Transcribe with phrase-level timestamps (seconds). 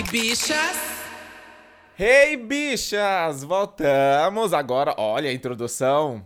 [0.00, 0.76] Hey, bichas!
[1.98, 3.44] Hey, bichas!
[3.44, 4.94] Voltamos agora.
[4.96, 6.24] Olha a introdução.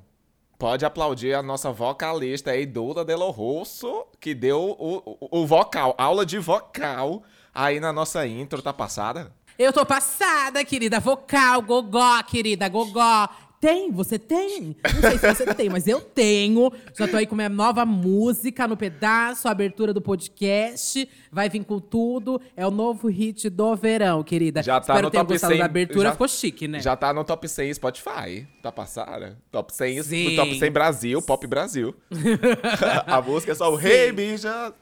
[0.56, 5.92] Pode aplaudir a nossa vocalista aí, Duda Delo Rosso, que deu o, o, o vocal,
[5.98, 8.62] aula de vocal aí na nossa intro.
[8.62, 9.32] Tá passada?
[9.58, 11.00] Eu tô passada, querida.
[11.00, 13.28] Vocal, gogó, querida, gogó.
[13.64, 14.76] Tem, você tem.
[14.94, 16.70] Não sei se você tem, mas eu tenho.
[16.98, 21.08] Já tô aí com minha nova música no pedaço, a abertura do podcast.
[21.32, 22.38] Vai vir com tudo.
[22.54, 24.62] É o novo hit do verão, querida.
[24.62, 26.80] Já tá Espero no top gostado 100, da abertura, já- ficou chique, né?
[26.80, 28.46] Já tá no top 100 Spotify.
[28.62, 29.38] Tá passada?
[29.50, 30.36] Top 100, Sim.
[30.36, 31.94] top 100 Brasil, Pop Brasil.
[33.06, 34.74] a música é só o Hey, bichas!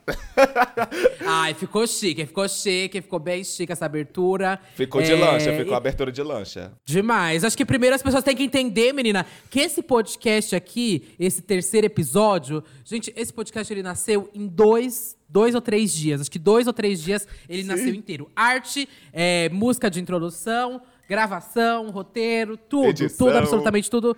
[1.25, 4.59] Ai, ficou chique, ficou chique, ficou bem chique essa abertura.
[4.75, 6.73] Ficou de É, lancha, ficou e- abertura de lancha.
[6.85, 7.43] Demais.
[7.45, 11.85] Acho que primeiro as pessoas têm que entender, menina, que esse podcast aqui, esse terceiro
[11.85, 16.21] episódio, gente, esse podcast ele nasceu em dois, dois ou três dias.
[16.21, 18.29] Acho que dois ou três dias ele nasceu inteiro.
[18.35, 23.27] Arte, é, música de introdução, gravação, roteiro, tudo, Edição.
[23.27, 24.15] tudo, absolutamente tudo.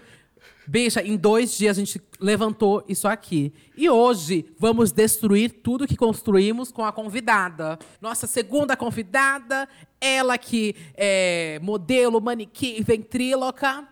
[0.68, 3.54] Bicha, em dois dias a gente levantou isso aqui.
[3.78, 7.78] E hoje vamos destruir tudo que construímos com a convidada.
[8.02, 9.70] Nossa segunda convidada,
[10.02, 13.88] ela que é modelo, manequim, ventríloca,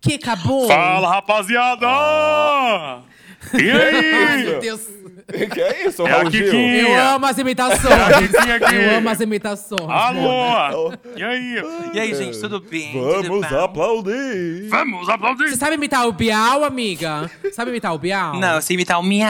[0.00, 0.66] Kika Boom.
[0.66, 1.86] Fala, rapaziada!
[3.54, 4.14] E aí?
[4.28, 4.80] Ai, meu Deus.
[5.52, 6.52] que é isso, É Raul Gil?
[6.52, 8.28] Eu amo as imitações.
[8.28, 8.74] Kikinha aqui.
[8.74, 9.80] Eu amo as imitações.
[9.88, 10.92] Alô!
[11.16, 11.54] E aí?
[11.94, 12.92] E aí, gente, tudo bem?
[12.92, 13.60] Tudo Vamos bom?
[13.60, 14.68] aplaudir!
[14.68, 15.56] Vamos Você aplaudir!
[15.56, 17.30] sabe imitar o Bial, amiga?
[17.52, 18.36] Sabe imitar o Bial?
[18.36, 19.28] Não, eu sei imitar o miau.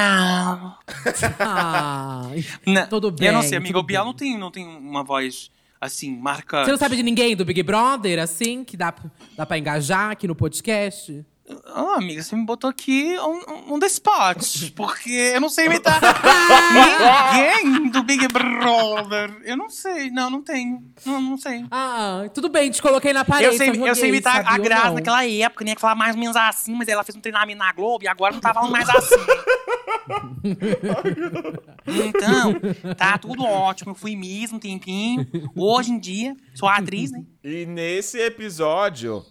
[2.66, 3.28] Não, tudo bem.
[3.28, 3.72] Eu não sei, amiga.
[3.74, 6.66] tudo O Bial não tem, não tem uma voz, assim, marcante.
[6.66, 8.94] Você não sabe de ninguém do Big Brother, assim, que dá,
[9.36, 11.24] dá pra engajar aqui no podcast?
[11.66, 14.72] Ah, amiga, você me botou aqui um, um, despot.
[14.76, 16.00] Porque eu não sei imitar
[17.62, 19.41] ninguém do Big Brother.
[19.44, 20.10] Eu não sei.
[20.10, 20.82] Não, não tenho.
[21.04, 21.64] Não, não sei.
[21.70, 23.47] Ah, tudo bem, te coloquei na parede.
[23.47, 24.94] Eu sei, eu sei imitar a Graça não?
[24.94, 27.72] naquela época, nem ia falar mais ou menos assim, mas ela fez um treinamento na
[27.72, 29.14] Globo e agora não tá falando mais assim.
[31.86, 33.92] então, tá tudo ótimo.
[33.92, 35.26] Eu fui mesmo um tempinho.
[35.56, 37.25] Hoje em dia, sou atriz, né?
[37.42, 39.25] E nesse episódio,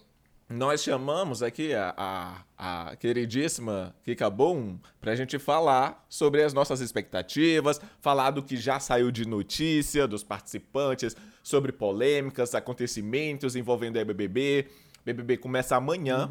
[0.50, 6.80] nós chamamos aqui a, a, a queridíssima Kika Boom pra gente falar sobre as nossas
[6.80, 14.04] expectativas, falar do que já saiu de notícia dos participantes, sobre polêmicas, acontecimentos envolvendo a
[14.04, 14.66] BBB.
[15.04, 16.28] BBB começa amanhã.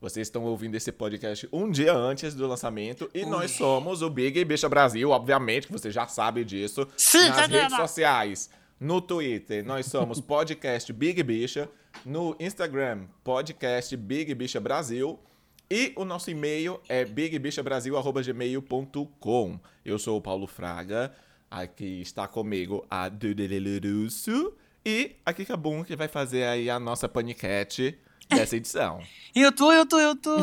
[0.00, 4.44] Vocês estão ouvindo esse podcast um dia antes do lançamento e nós somos o Big
[4.44, 6.86] Bicha Brasil, obviamente, que você já sabe disso.
[6.96, 7.76] Sim, nas redes vendo?
[7.76, 8.48] sociais.
[8.78, 11.68] No Twitter, nós somos podcast Big Bicha.
[12.08, 15.18] No Instagram, podcast Big Bicha Brasil.
[15.68, 19.58] E o nosso e-mail é bigbichabrazil.gmail.com.
[19.84, 21.12] Eu sou o Paulo Fraga.
[21.50, 24.54] Aqui está comigo a Dudelelerusso.
[24.84, 29.02] E a Kika Boom, que vai fazer aí a nossa paniquete dessa edição.
[29.34, 30.36] Eu tô, eu tô, eu tô.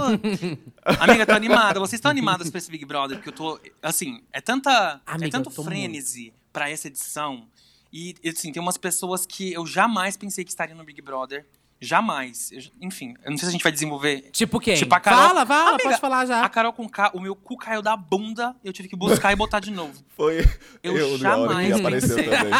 [1.00, 1.80] Amiga, tô animada.
[1.80, 3.18] Vocês estão animadas pra esse Big Brother?
[3.18, 3.60] Porque eu tô.
[3.82, 5.02] Assim, é tanta.
[5.04, 7.48] Amiga, é tanto tô frenesi pra essa edição.
[7.94, 11.46] E, assim, tem umas pessoas que eu jamais pensei que estariam no Big Brother.
[11.86, 12.52] Jamais.
[12.52, 14.30] Eu- enfim, eu não sei se a gente vai desenvolver.
[14.32, 14.76] Tipo quem?
[14.76, 15.20] Tipo a Carol.
[15.28, 16.44] Fala, fala, Amiga, pode falar já.
[16.44, 19.36] A Carol com K, o meu cu caiu da bunda, eu tive que buscar e
[19.36, 19.94] botar de novo.
[20.16, 20.46] Foi
[20.84, 22.24] Eu que jamais pensei.
[22.26, 22.52] também.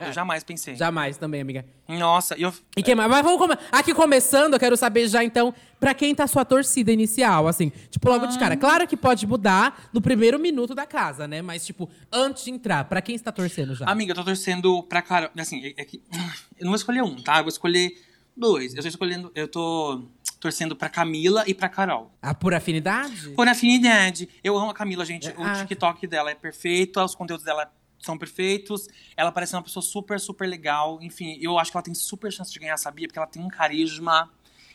[0.00, 0.74] Eu jamais pensei.
[0.76, 1.64] Jamais também, amiga.
[1.88, 2.52] Nossa, e eu.
[2.76, 3.10] E quem mais?
[3.10, 3.54] Mas vamos come...
[3.70, 7.72] Aqui começando, eu quero saber já então, pra quem tá a sua torcida inicial, assim.
[7.90, 8.56] Tipo, logo de cara.
[8.58, 11.40] Claro que pode mudar no primeiro minuto da casa, né?
[11.40, 13.86] Mas, tipo, antes de entrar, pra quem você tá torcendo já?
[13.86, 15.30] Amiga, eu tô torcendo pra Carol.
[15.38, 16.02] Assim, é, é que.
[16.58, 17.38] Eu não vou escolher um, tá?
[17.38, 17.90] Eu vou escolher
[18.36, 18.74] dois.
[18.74, 19.30] Eu tô escolhendo.
[19.34, 20.02] Eu tô
[20.40, 22.10] torcendo pra Camila e pra Carol.
[22.20, 23.30] Ah, por afinidade?
[23.30, 24.28] Por afinidade.
[24.42, 25.28] Eu amo a Camila, gente.
[25.30, 25.54] O Ah.
[25.64, 28.88] TikTok dela é perfeito, os conteúdos dela são perfeitos.
[29.16, 30.98] Ela parece uma pessoa super, super legal.
[31.00, 33.06] Enfim, eu acho que ela tem super chance de ganhar, sabia?
[33.06, 34.28] Porque ela tem um carisma.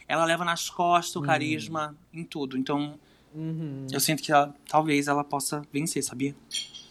[0.07, 2.57] Ela leva nas costas o carisma em tudo.
[2.57, 2.97] Então,
[3.91, 6.33] eu sinto que ela- talvez ela possa vencer, sabia?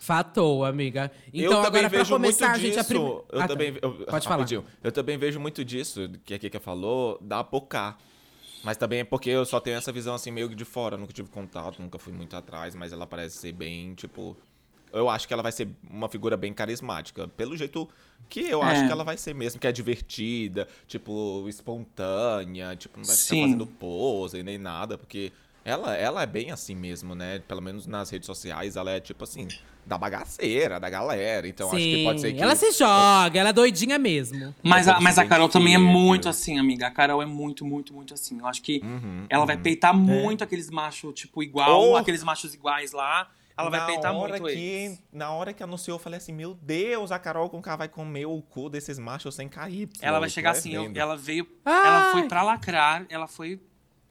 [0.06, 1.10] Fatou, amiga.
[1.34, 2.80] Então, eu também agora, pra vejo começar, muito gente, disso.
[2.80, 2.98] a prim...
[3.00, 3.48] Eu Ah, tá.
[3.48, 3.76] também.
[3.82, 4.36] eu- Pode falar.
[4.36, 4.64] rapidinho.
[4.84, 7.96] Eu também vejo muito disso que a Kika falou da Pocá.
[8.62, 10.96] Mas também é porque eu só tenho essa visão assim meio que de fora.
[10.96, 14.36] Nunca tive contato, nunca fui muito atrás, mas ela parece ser bem, tipo.
[14.92, 17.26] Eu acho que ela vai ser uma figura bem carismática.
[17.26, 17.88] Pelo jeito
[18.28, 18.66] que eu É.
[18.66, 23.28] acho que ela vai ser mesmo, que é divertida, tipo, espontânea, tipo, não vai ficar
[23.34, 23.42] Sim.
[23.42, 25.32] fazendo pose nem nada, porque
[25.66, 27.40] ela, ela é bem assim mesmo, né?
[27.40, 29.48] Pelo menos nas redes sociais, ela é tipo assim,
[29.84, 31.46] da bagaceira, da galera.
[31.48, 32.40] Então acho que pode ser que.
[32.42, 34.54] Ela se joga, ela é doidinha mesmo.
[34.62, 36.86] Mas, a, mas a Carol também é muito assim, amiga.
[36.86, 38.38] A Carol é muito, muito, muito assim.
[38.38, 39.96] Eu acho que Uhum, ela vai peitar É.
[39.96, 41.96] muito aqueles machos, tipo, igual, Oh!
[41.96, 43.28] aqueles machos iguais lá.
[43.58, 45.02] ela vai na peitar hora muito que, eles.
[45.12, 48.26] Na hora que anunciou, eu falei assim, meu Deus, a Carol com K vai comer
[48.26, 49.88] o cu desses machos sem cair.
[50.00, 51.46] Ela vai chegar assim, eu- ela veio.
[51.64, 51.86] Ai.
[51.88, 53.58] Ela foi pra lacrar, ela foi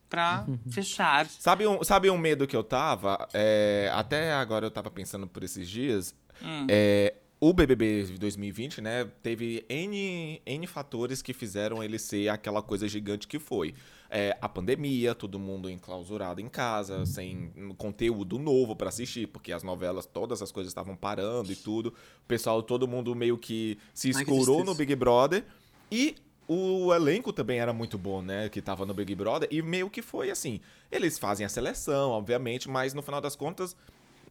[0.09, 1.25] pra fechar.
[1.27, 3.27] Sabe um, sabe um medo que eu tava?
[3.33, 6.15] É, até agora eu tava pensando por esses dias.
[6.41, 6.67] Hum.
[6.69, 12.61] É, o BBB de 2020, né, teve N, N fatores que fizeram ele ser aquela
[12.61, 13.73] coisa gigante que foi.
[14.09, 19.63] É, a pandemia, todo mundo enclausurado em casa, sem conteúdo novo pra assistir, porque as
[19.63, 21.89] novelas, todas as coisas estavam parando e tudo.
[21.89, 25.43] O pessoal, todo mundo meio que se Ai, que escurou no Big Brother.
[25.91, 26.15] E
[26.47, 28.50] o elenco também era muito bom, né?
[28.50, 29.47] Que tava no Big Brother.
[29.51, 30.59] E meio que foi assim.
[30.92, 33.75] Eles fazem a seleção, obviamente, mas no final das contas.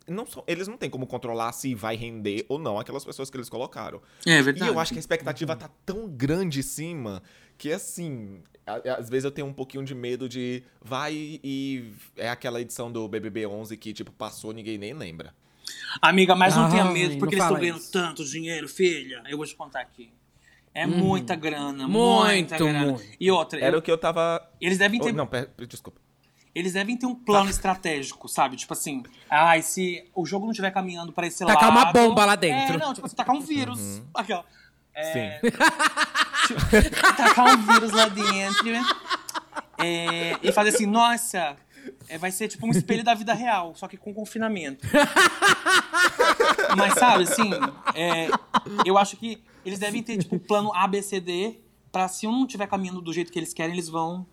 [0.06, 3.36] Não são, eles não têm como controlar se vai render ou não aquelas pessoas que
[3.38, 4.02] eles colocaram.
[4.26, 4.70] É E verdade.
[4.70, 7.22] eu acho que a expectativa tá tão grande em cima
[7.56, 12.28] que, assim, a- às vezes eu tenho um pouquinho de medo de vai e é
[12.28, 15.34] aquela edição do BBB 11 que, tipo, passou ninguém nem lembra.
[16.02, 19.22] Amiga, mas não tenha Ai, medo, porque eles estão ganhando tanto dinheiro, filha.
[19.26, 20.10] Eu vou te contar aqui.
[20.74, 20.96] É Uhum.
[20.98, 22.84] muita grana, Muito, muita grana.
[22.92, 23.02] muito.
[23.20, 24.40] E outra, Era eu- o que eu tava...
[24.60, 26.00] eles devem Oh, ter não, pera, desculpa.
[26.52, 28.56] Eles devem ter um plano estratégico, sabe?
[28.56, 31.76] Tipo assim, ai, se o jogo não estiver caminhando pra esse Tacar lado...
[31.78, 32.74] uma bomba lá dentro.
[32.74, 34.02] É, não, tipo assim, tacar um vírus.
[34.14, 34.44] Aquela.
[34.94, 35.50] É, Sim.
[37.16, 38.68] tacar um vírus lá dentro.
[39.78, 41.56] É, e fazer assim, nossa,
[42.08, 44.86] é, vai ser tipo um espelho da vida real, só que com confinamento.
[46.76, 47.50] Mas sabe, assim,
[47.94, 48.28] é,
[48.84, 51.58] eu acho que eles devem ter, tipo, plano A, B, C, D,
[51.90, 54.26] pra se um não estiver caminhando do jeito que eles querem, eles vão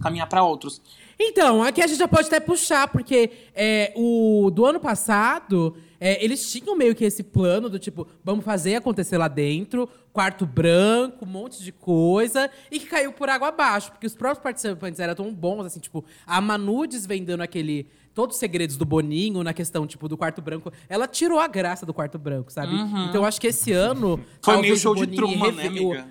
[0.00, 0.80] caminhar pra outros.
[1.18, 6.22] Então, aqui a gente já pode até puxar, porque é, o do ano passado, é,
[6.22, 11.24] eles tinham meio que esse plano do tipo, vamos fazer acontecer lá dentro, quarto branco,
[11.24, 15.14] um monte de coisa, e que caiu por água abaixo, porque os próprios participantes eram
[15.14, 17.86] tão bons, assim, tipo, a Manu desvendando aquele.
[18.12, 20.72] Todos os segredos do Boninho na questão, tipo, do quarto branco.
[20.88, 22.74] Ela tirou a graça do quarto branco, sabe?
[23.08, 24.20] Então, eu acho que esse ano.
[24.42, 26.08] Foi meio show de Boninho Truman, né, amiga?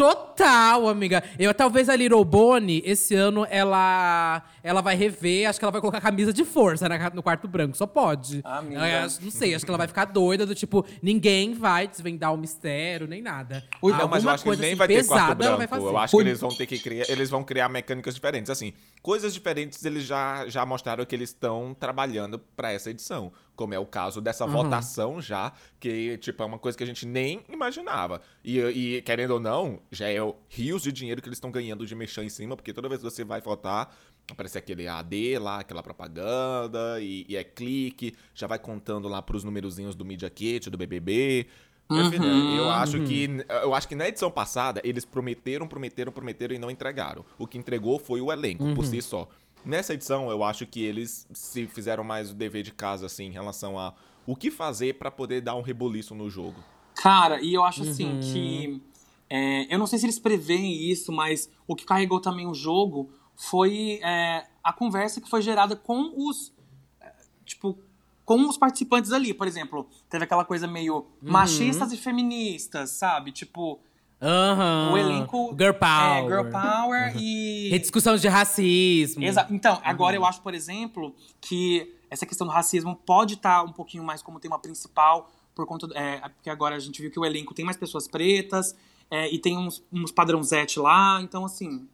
[0.00, 1.22] Total, amiga.
[1.38, 5.80] Eu talvez a Little Bonnie esse ano ela ela vai rever, acho que ela vai
[5.80, 8.40] colocar camisa de força na- no quarto branco, só pode.
[8.42, 8.86] Amiga.
[8.86, 12.32] Ela- acho- não sei, acho que ela vai ficar doida do tipo, ninguém vai desvendar
[12.32, 13.62] o mistério nem nada.
[13.82, 15.68] Ui, Não, mas eu acho que coisa nem assim, vai ter quarto branco.
[15.68, 15.84] fazer.
[15.86, 16.28] Eu acho que Ui.
[16.28, 18.50] eles vão ter que criar, eles vão criar mecânicas diferentes.
[18.50, 23.30] Assim, coisas diferentes eles já, já mostraram que eles estão trabalhando pra essa edição.
[23.60, 24.52] Como é o caso dessa Uhum.
[24.52, 28.22] votação já, que tipo, é uma coisa que a gente nem imaginava.
[28.42, 31.84] E, e, querendo ou não, já é o rios de dinheiro que eles estão ganhando
[31.86, 33.94] de mexer em cima, porque toda vez que você vai votar,
[34.32, 39.44] aparece aquele AD lá, aquela propaganda, e, e é clique, já vai contando lá pros
[39.44, 41.46] numerozinhos do Media Kit, do BBB.
[41.90, 42.24] Minha filha,
[42.56, 43.28] eu acho que
[43.64, 47.24] eu acho que na edição passada eles prometeram, prometeram, prometeram e não entregaram.
[47.36, 49.28] O que entregou foi o elenco por si só.
[49.64, 53.30] Nessa edição eu acho que eles se fizeram mais o dever de casa assim em
[53.30, 53.94] relação a
[54.26, 56.62] o que fazer pra poder dar um reboliço no jogo.
[56.94, 58.80] Cara, e eu acho assim que.
[59.28, 63.10] é, eu não sei se eles preveem isso, mas o que carregou também o jogo
[63.34, 66.52] foi é, a conversa que foi gerada com os.
[67.00, 67.12] é,
[67.44, 67.78] Tipo,
[68.24, 69.34] com os participantes ali.
[69.34, 73.32] Por exemplo, teve aquela coisa meio machistas e feministas, sabe?
[73.32, 73.80] Tipo,
[74.20, 74.92] Aham.
[74.92, 75.56] o elenco.
[75.58, 76.24] Girl Power.
[76.24, 77.68] É, girl Power e.
[77.70, 79.22] Rediscussão de racismo.
[79.24, 83.72] Exa então, agora eu acho, por exemplo, que essa questão do racismo pode estar um
[83.72, 85.86] pouquinho mais como tema principal, por conta.
[85.86, 88.76] do- É, porque agora a gente viu que o elenco tem mais pessoas pretas
[89.10, 91.88] é, e tem uns, uns padrãozete lá, então assim.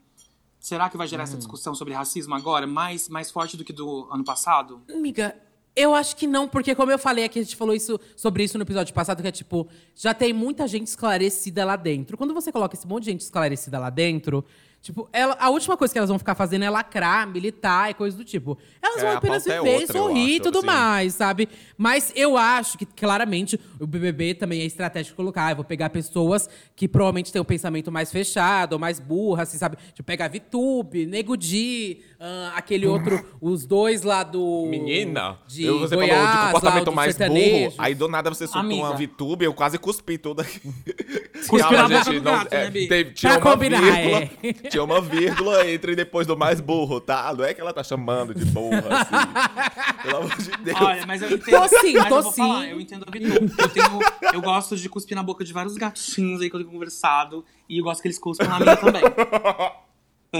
[0.58, 4.08] Será que vai gerar essa discussão sobre racismo agora mais, mais forte do que do
[4.10, 4.82] ano passado?
[4.92, 5.36] Amiga,
[5.76, 8.56] eu acho que não, porque como eu falei aqui, a gente falou isso, sobre isso
[8.56, 12.16] no episódio passado, que é tipo, já tem muita gente esclarecida lá dentro.
[12.16, 14.42] Quando você coloca esse monte de gente esclarecida lá dentro,
[14.86, 18.16] tipo, ela, a última coisa que elas vão ficar fazendo é lacrar, militar e coisas
[18.16, 18.56] do tipo.
[18.80, 20.66] Elas É, vão a apenas é viver, outra, eu sorrir e tudo sim.
[20.66, 21.48] mais, sabe?
[21.76, 25.50] Mas eu acho que, claramente, o BBB também é estratégico colocar.
[25.50, 29.58] Eu vou pegar pessoas que provavelmente têm um pensamento mais fechado, ou mais burra, assim,
[29.58, 29.76] sabe?
[29.92, 34.66] Tipo, pegar Vitube, Nego Di, ah, aquele outro, os dois lá do...
[34.68, 37.64] Menina, de eu- você Goiás, falou de comportamento do mais sertanejo.
[37.70, 38.82] burro, aí do nada você soltou Amiga.
[38.86, 40.60] uma VTube, eu quase cuspi tudo aqui.
[41.48, 42.88] Cuspiu na boca do gato, né, Bi?
[42.88, 44.52] teve- tinha Pra uma combinar, vírgula, é.
[44.76, 47.34] tinha uma vírgula entre depois do mais burro, tá?
[47.34, 50.02] Não é que ela tá chamando de burra, assim.
[50.02, 50.80] Pelo amor de Deus.
[50.80, 51.62] Olha, mas eu entendo.
[51.62, 52.42] Tô sim, mas tô eu vou sim.
[52.42, 53.42] falar, eu entendo a Vitor.
[53.58, 54.00] Eu, tenho,
[54.34, 57.44] eu gosto de cuspir na boca de vários gatinhos aí que eu tenho conversado.
[57.68, 59.02] E eu gosto que eles cuspam na minha também.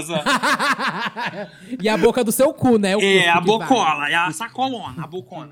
[0.05, 1.51] Tá
[1.81, 2.95] e a boca do seu cu, né?
[2.95, 3.57] O É, a que vai.
[3.59, 5.49] bocola, é a sacolona, a bocona.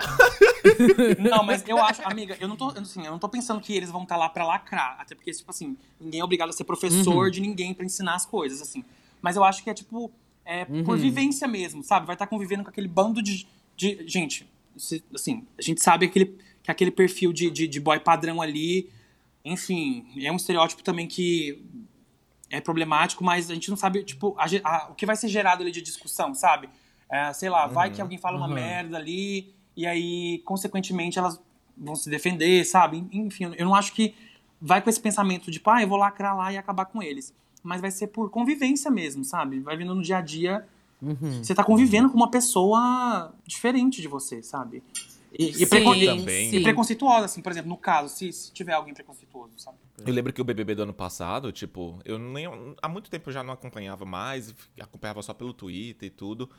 [1.18, 3.90] não, mas eu acho, amiga, eu não tô, assim, eu não tô pensando que eles
[3.90, 4.96] vão estar lá pra lacrar.
[5.00, 8.26] Até porque, tipo assim, ninguém é obrigado a ser professor de ninguém pra ensinar as
[8.26, 8.84] coisas, assim.
[9.22, 10.10] Mas eu acho que é, tipo,
[10.44, 12.06] é por vivência mesmo, sabe?
[12.06, 14.04] Vai estar convivendo com aquele bando de, de.
[14.06, 14.46] Gente,
[15.14, 18.88] assim, a gente sabe aquele, que aquele perfil de, de, de boy padrão ali,
[19.44, 21.62] enfim, é um estereótipo também que
[22.50, 25.62] é problemático, mas a gente não sabe, tipo, a a- o que vai ser gerado
[25.62, 26.68] ali de discussão, sabe?
[27.10, 31.40] É, sei lá, vai que alguém fala uma merda ali, e aí, consequentemente, elas
[31.76, 33.06] vão se defender, sabe?
[33.12, 34.14] Enfim, eu não acho que
[34.60, 37.32] vai com esse pensamento de, pá, eu vou lacrar lá e acabar com eles.
[37.62, 39.60] Mas vai ser por convivência mesmo, sabe?
[39.60, 40.66] Vai vindo no dia a dia.
[41.42, 44.82] Você tá convivendo com uma pessoa diferente de você, sabe?
[45.38, 46.48] E, e, Sim, precon- também.
[46.48, 46.62] e sim.
[46.62, 49.76] preconceituosa, assim, por exemplo, no caso, se, se tiver alguém preconceituoso, sabe?
[50.04, 52.46] Eu lembro que o BBB do ano passado, tipo, eu nem.
[52.82, 56.50] Há muito tempo eu já não acompanhava mais, acompanhava só pelo Twitter e tudo.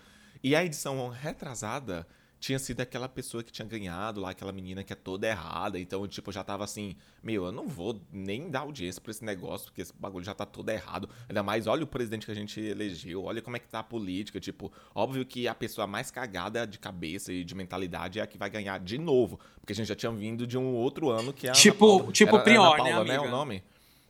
[0.44, 2.08] E a edição retrasada
[2.40, 5.80] tinha sido aquela pessoa que tinha ganhado lá, aquela menina que é toda errada.
[5.80, 9.26] Então, tipo, eu já tava assim, meu, eu não vou nem dar audiência pra esse
[9.26, 11.10] negócio, porque esse bagulho já tá todo errado.
[11.28, 13.84] Ainda mais, olha o presidente que a gente elegeu, olha como é que tá a
[13.84, 14.40] política.
[14.40, 18.38] Tipo, óbvio que a pessoa mais cagada de cabeça e de mentalidade é a que
[18.38, 19.40] vai ganhar de novo.
[19.60, 21.98] Porque a gente já tinha vindo de um outro ano que é a Ana Tipo-
[22.00, 23.22] Paula- tipo era- Prior, Ana né, Paula, amiga?
[23.24, 23.64] o nome?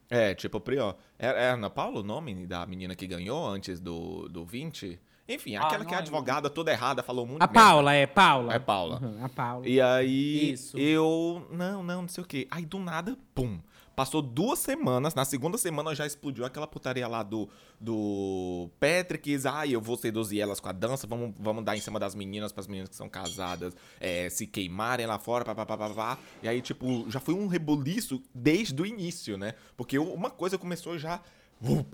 [0.10, 0.96] É, tipo Prior.
[1.18, 5.00] É, é Ana Paula o nome da menina que ganhou antes do, do 20?
[5.28, 6.16] Enfim, Ah, aquela que é lembro.
[6.16, 7.60] advogada toda errada, falou muito A merda.
[7.60, 8.54] Paula, é Paula?
[8.54, 9.00] É Paula.
[9.02, 9.68] Uhum, a Paula.
[9.68, 10.78] E aí, Isso.
[10.78, 11.46] eu.
[11.52, 12.48] Não, não, não sei o quê.
[12.50, 13.60] Aí do nada, pum.
[13.96, 15.16] Passou duas semanas.
[15.16, 17.50] Na segunda semana já explodiu aquela putaria lá do.
[17.80, 19.38] Do Patrick.
[19.48, 21.08] Ai, eu vou seduzir elas com a dança.
[21.08, 25.06] Vamos, vamos dar em cima das meninas, pras meninas que são casadas é, se queimarem
[25.08, 25.44] lá fora.
[25.44, 26.18] Pá, pá, pá, pá, pá.
[26.44, 29.56] E aí, tipo, já foi um rebuliço desde o início, né?
[29.76, 31.20] Porque uma coisa começou já.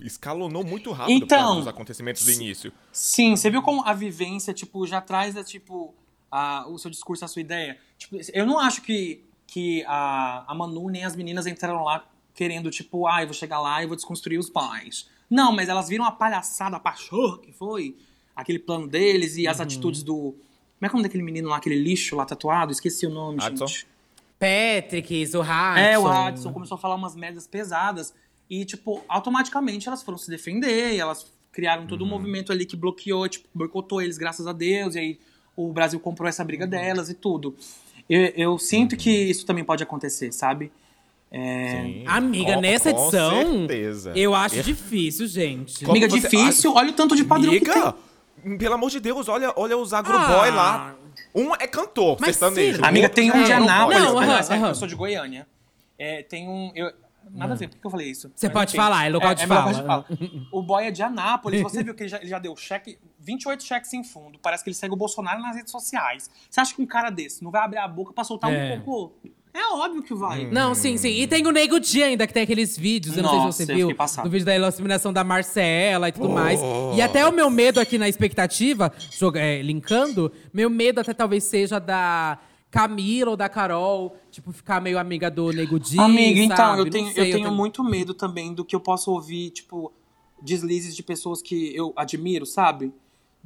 [0.01, 2.72] Escalonou muito rápido Então, dos acontecimentos do início.
[2.91, 5.93] Sim, você viu como a vivência, tipo, já traz, a, tipo,
[6.29, 7.77] a, o seu discurso, a sua ideia?
[7.98, 12.70] Tipo, eu não acho que, que a, a Manu nem as meninas entraram lá querendo,
[12.70, 15.08] tipo, ah, eu vou chegar lá e vou desconstruir os pais.
[15.29, 17.96] Não, mas elas viram a palhaçada, a pachorra que foi,
[18.36, 20.36] aquele plano deles e as atitudes do...
[20.77, 22.72] Como é que é o nome daquele menino lá, aquele lixo lá tatuado?
[22.72, 23.67] Esqueci o nome, Adson?
[23.67, 23.88] gente.
[24.38, 25.77] Patrick, o Hudson.
[25.77, 28.13] É, o Hudson começou a falar umas merdas pesadas.
[28.50, 32.75] E, tipo, automaticamente elas foram se defender, e elas criaram todo um movimento ali que
[32.75, 35.19] bloqueou, tipo, boicotou eles, graças a Deus, e aí
[35.55, 37.55] o Brasil comprou essa briga delas e tudo.
[38.09, 40.71] Eu, eu sinto que isso também pode acontecer, sabe?
[41.31, 44.13] É, Sim, Amiga, com- nessa com edição, certeza.
[44.15, 44.62] eu acho É.
[44.62, 45.79] difícil, gente.
[45.79, 47.71] Como Amiga, você- difícil, olha o tanto de padrão que tem.
[47.73, 47.95] Amiga,
[48.59, 50.53] pelo amor de Deus, olha, olha os agroboy Ah.
[50.53, 50.95] lá.
[51.33, 52.83] Um é cantor, Mas sertanejo.
[52.85, 53.51] Amiga, tem já um é de.
[53.53, 54.00] Anápolis.
[54.03, 54.69] Não, mas aham, é aham.
[54.69, 55.47] Eu sou de Goiânia.
[55.97, 56.71] É, tem um.
[56.75, 56.91] Eu,
[57.33, 58.31] nada a ver, por que eu falei isso?
[58.35, 58.77] Você pode enfim.
[58.77, 59.71] falar, é local de meu fala.
[59.71, 60.47] local de fala.
[60.51, 61.61] O boy é de Anápolis.
[61.63, 64.37] Você viu que ele já, ele já deu cheque, 28 cheques em fundo.
[64.41, 66.29] Parece que ele segue o Bolsonaro nas redes sociais.
[66.49, 68.75] Você acha que um cara desse não vai abrir a boca pra soltar É.
[68.75, 69.13] um cocô?
[69.55, 70.47] É óbvio que vai.
[70.49, 71.09] Não, sim, sim.
[71.09, 73.71] E tem o Nego Di ainda, que tem aqueles vídeos, eu não Nossa, sei se
[73.71, 76.59] você viu, do vídeo da eliminação da Marcela e tudo mais.
[76.95, 81.43] E até o meu medo aqui na expectativa, joga- é, linkando, meu medo até talvez
[81.43, 82.39] seja da
[82.73, 86.79] Camila ou da Carol, tipo, ficar meio amiga do Nego Di, Amiga, então, sabe?
[86.79, 89.93] eu Não tenho, sei, eu tenho muito medo também do que eu posso ouvir, tipo,
[90.41, 92.91] deslizes de pessoas que eu admiro, sabe?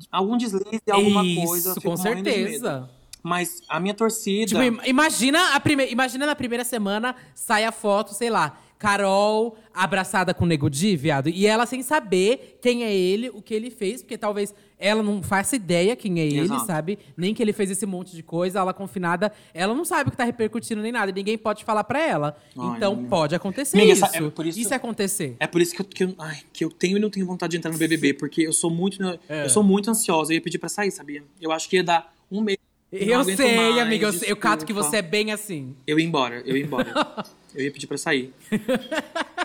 [0.09, 1.69] Algum deslize, alguma Isso, coisa.
[1.71, 2.89] eu fico com certeza.
[3.21, 4.45] Mas a minha torcida.
[4.47, 5.91] Tipo, im- imagina, a prime...
[5.91, 10.95] imagina na primeira semana sai a foto, sei lá, Carol abraçada com o Nego Di,
[10.95, 11.27] viado.
[11.27, 15.23] E ela sem saber quem é ele, o que ele fez, porque talvez ela não
[15.23, 16.65] faça ideia quem é ele, Exato.
[16.65, 16.99] sabe?
[17.15, 20.17] Nem que ele fez esse monte de coisa, ela confinada, ela não sabe o que
[20.17, 21.11] tá repercutindo nem nada.
[21.11, 22.37] Ninguém pode falar pra ela.
[22.57, 23.09] Ai, então amiga.
[23.09, 24.05] pode acontecer Amiga, isso.
[24.05, 25.35] essa- é por isso- E se acontecer?
[25.39, 27.51] É por isso que eu, que, eu, ai, que eu tenho e não tenho vontade
[27.51, 29.45] de entrar no BBB, porque eu sou muito, É.
[29.45, 30.31] eu sou muito ansiosa.
[30.31, 31.23] Eu ia pedir pra sair, sabia?
[31.41, 32.57] Eu acho que ia dar um mês.
[32.89, 35.75] Eu sei, mais, amiga, eu, sei- eu cato que você é bem assim.
[35.85, 36.87] Eu ia embora, eu ia embora.
[37.53, 38.33] eu ia pedir pra sair.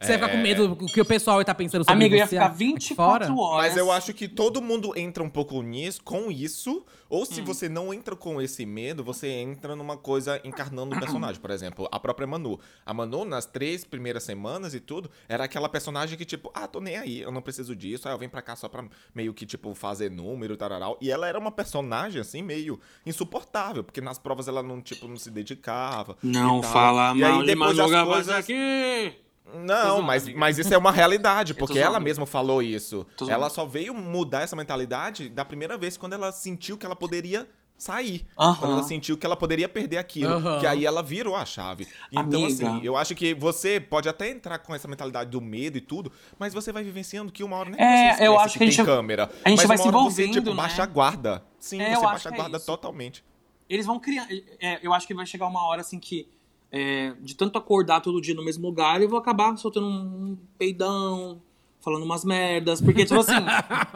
[0.00, 2.26] Você vai ficar com medo do que o pessoal tá pensando sobre Amiga, eu ia
[2.26, 3.34] você ficar aqui 24 fora?
[3.34, 3.66] horas.
[3.68, 7.24] Mas eu acho que todo mundo entra um pouco nisso, com isso, ou Hum.
[7.26, 11.40] se você não entra com esse medo, você entra numa coisa encarnando o personagem.
[11.40, 12.60] Por exemplo, a própria Manu.
[12.86, 16.80] A Manu, nas três primeiras semanas e tudo, era aquela personagem que, tipo, ah, tô
[16.80, 19.44] nem aí, eu não preciso disso, aí eu venho pra cá só pra meio que,
[19.46, 20.96] tipo, fazer número, tararau.
[21.00, 25.16] E ela era uma personagem, assim, meio insuportável, porque nas provas ela não, tipo, não
[25.16, 26.16] se dedicava.
[26.22, 28.34] Não e fala e aí, mal de depois as Madruga coisas...
[28.34, 29.12] aqui.
[29.54, 33.06] Não, mas, mas isso é uma realidade, tô porque ela mesma falou isso.
[33.28, 37.48] Ela só veio mudar essa mentalidade da primeira vez quando ela sentiu que ela poderia
[37.76, 38.26] sair.
[38.34, 40.58] Quando ela sentiu que ela poderia perder aquilo.
[40.58, 41.86] Que aí ela virou a chave.
[42.10, 42.68] Então, Amiga.
[42.68, 46.10] assim, eu acho que você pode até entrar com essa mentalidade do medo e tudo,
[46.38, 48.70] mas você vai vivenciando que uma hora nem É, você eu acho que a tem
[48.72, 49.30] gente- câmera.
[49.44, 50.56] a gente mas vai uma se hora você, envolvendo, tipo, né?
[50.56, 51.44] baixa a guarda.
[51.60, 52.66] Sim, É, você baixa a que é guarda isso.
[52.66, 53.24] totalmente.
[53.68, 54.26] Eles vão criar.
[54.60, 56.28] é, eu acho que vai chegar uma hora assim que.
[56.70, 61.40] É, de tanto acordar todo dia no mesmo lugar, eu vou acabar soltando um peidão,
[61.80, 62.80] falando umas merdas.
[62.80, 63.32] Porque, tipo assim,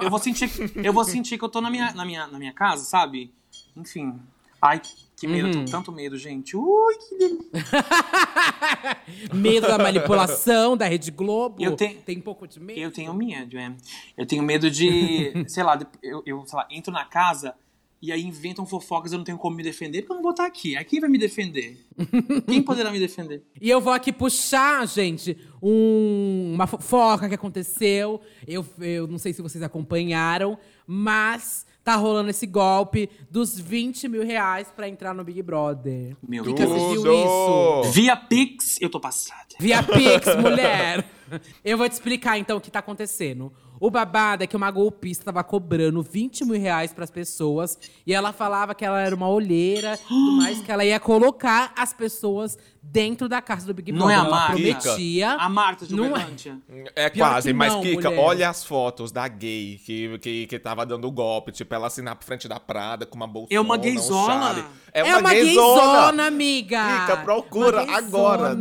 [0.01, 0.51] eu vou sentir,
[0.85, 3.33] eu vou sentir que eu tô na minha, na minha, na minha casa, sabe?
[3.77, 4.15] Enfim.
[4.61, 4.81] Ai,
[5.17, 5.53] que medo, Uhum.
[5.53, 6.57] tô com tanto medo, gente.
[6.57, 7.51] Ui, que delícia.
[9.35, 11.63] Medo da manipulação da Rede Globo.
[11.63, 12.79] Eu tenho- Tem um pouco de medo.
[12.81, 13.75] Eu tenho medo, é.
[14.17, 17.55] Eu tenho medo de, sei lá, eu, eu sei lá, entro na casa
[18.03, 20.45] e aí inventam fofocas, eu não tenho como me defender, porque eu não vou estar
[20.45, 20.77] aqui.
[20.77, 21.79] Aqui vai me defender.
[22.49, 23.45] Quem poderá me defender?
[23.61, 28.21] E eu vou aqui puxar, gente, um- uma fofoca que aconteceu.
[28.47, 34.25] Eu, eu não sei se vocês acompanharam, mas tá rolando esse golpe dos 20 mil
[34.25, 36.17] reais pra entrar no Big Brother.
[36.27, 36.59] Meu Deus.
[37.03, 37.93] viu isso?
[37.93, 39.55] Via Pix, eu tô passada.
[39.59, 41.05] Via Pix, mulher.
[41.65, 43.53] Eu vou te explicar então o que tá acontecendo.
[43.83, 48.33] O babado é que uma golpista tava cobrando 20 mil reais pras pessoas e ela
[48.33, 53.29] falava que ela era uma olheira tudo mais, que ela ia colocar as pessoas dentro
[53.29, 54.17] da casa do Big Não Brother.
[54.17, 54.53] é a ela Marta?
[54.55, 55.33] prometia.
[55.35, 56.09] A Marta de Não é.
[56.11, 56.59] Uberlândia.
[56.97, 58.21] É Pior quase, que mas não, Kika, mulher.
[58.23, 61.53] olha as fotos da gay que, que, que tava dando golpe.
[61.53, 64.27] Tipo, ela assim na frente da Prada com uma bolsona, É uma um gayzona.
[64.27, 64.65] chale.
[64.93, 65.81] É É uma, uma gayzona.
[65.81, 67.01] gayzona, amiga!
[67.07, 68.59] Kika, procura Uma agora.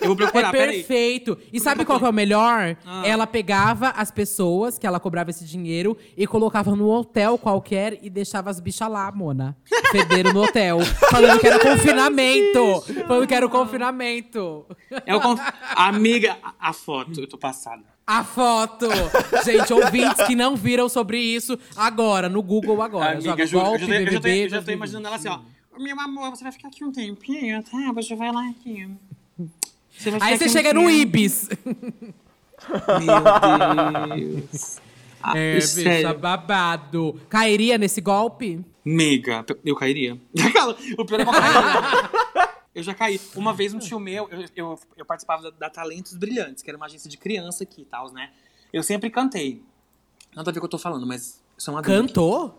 [0.00, 1.38] Eu vou procurar, é perfeito.
[1.52, 2.76] E sabe qual que é o melhor?
[2.84, 3.02] Ah.
[3.06, 8.10] Ela pegava as pessoas que ela cobrava esse dinheiro e colocava no hotel qualquer e
[8.10, 9.56] deixava as bichas lá, Mona.
[9.90, 10.80] Federam no hotel.
[11.10, 12.82] falando que era confinamento.
[13.06, 14.66] falando que era confinamento.
[15.06, 15.40] É o conf...
[15.76, 17.84] Amiga, a, foto, eu tô passada.
[18.06, 18.88] A foto.
[19.44, 23.12] Gente, ouvintes que não viram sobre isso, agora, no Google agora.
[23.12, 24.64] Amiga, Joga eu, juro, eu, golpe, já tô, eu, já tô, BBB, eu já tô
[24.64, 24.74] 2020.
[24.76, 25.38] imaginando ela assim, ó.
[25.78, 27.92] Meu amor, você vai ficar aqui um tempinho, tá?
[27.94, 28.88] Você vai lá aqui.
[29.96, 30.90] Você vai Aí você aqui um chega no.
[30.90, 31.48] Ibis.
[33.00, 34.80] Meu Deus.
[35.22, 37.20] Ah, É, bicha, babado.
[37.28, 38.60] Cairia nesse golpe?
[38.84, 39.44] Mega.
[39.64, 40.18] Eu cairia.
[40.98, 41.34] o pior é que eu.
[42.74, 43.20] Eu já caí.
[43.36, 46.76] Uma vez um tio meu, eu, eu, eu participava da, da Talentos Brilhantes, que era
[46.76, 48.30] uma agência de criança aqui e tal, né?
[48.72, 49.62] Eu sempre cantei.
[50.34, 51.82] Nada a ver o que eu tô falando, mas isso é uma.
[51.82, 52.58] Cantou?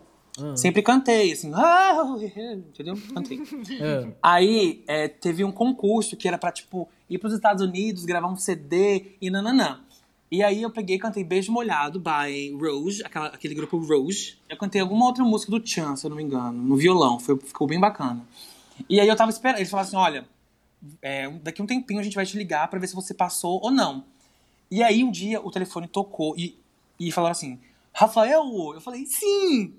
[0.56, 2.02] Sempre cantei, assim, ah,
[2.56, 2.94] entendeu?
[3.14, 3.40] Cantei.
[3.80, 4.12] Ah.
[4.34, 8.36] Aí é, teve um concurso que era pra, tipo, ir pros Estados Unidos, gravar um
[8.36, 9.80] CD e nananã.
[10.30, 14.36] E aí eu peguei e cantei Beijo Molhado by Rose, aquela- aquele grupo Rose.
[14.48, 17.20] Eu cantei alguma outra música do Chan, se eu não me engano, no violão.
[17.20, 18.26] Foi, ficou bem bacana.
[18.88, 20.26] E aí eu tava esperando, eles falaram assim, olha,
[21.00, 23.70] é, daqui um tempinho a gente vai te ligar pra ver se você passou ou
[23.70, 24.04] não.
[24.70, 26.58] E aí um dia o telefone tocou e,
[26.98, 27.60] e falaram assim,
[27.92, 28.42] Rafael,
[28.74, 29.74] eu falei, sim!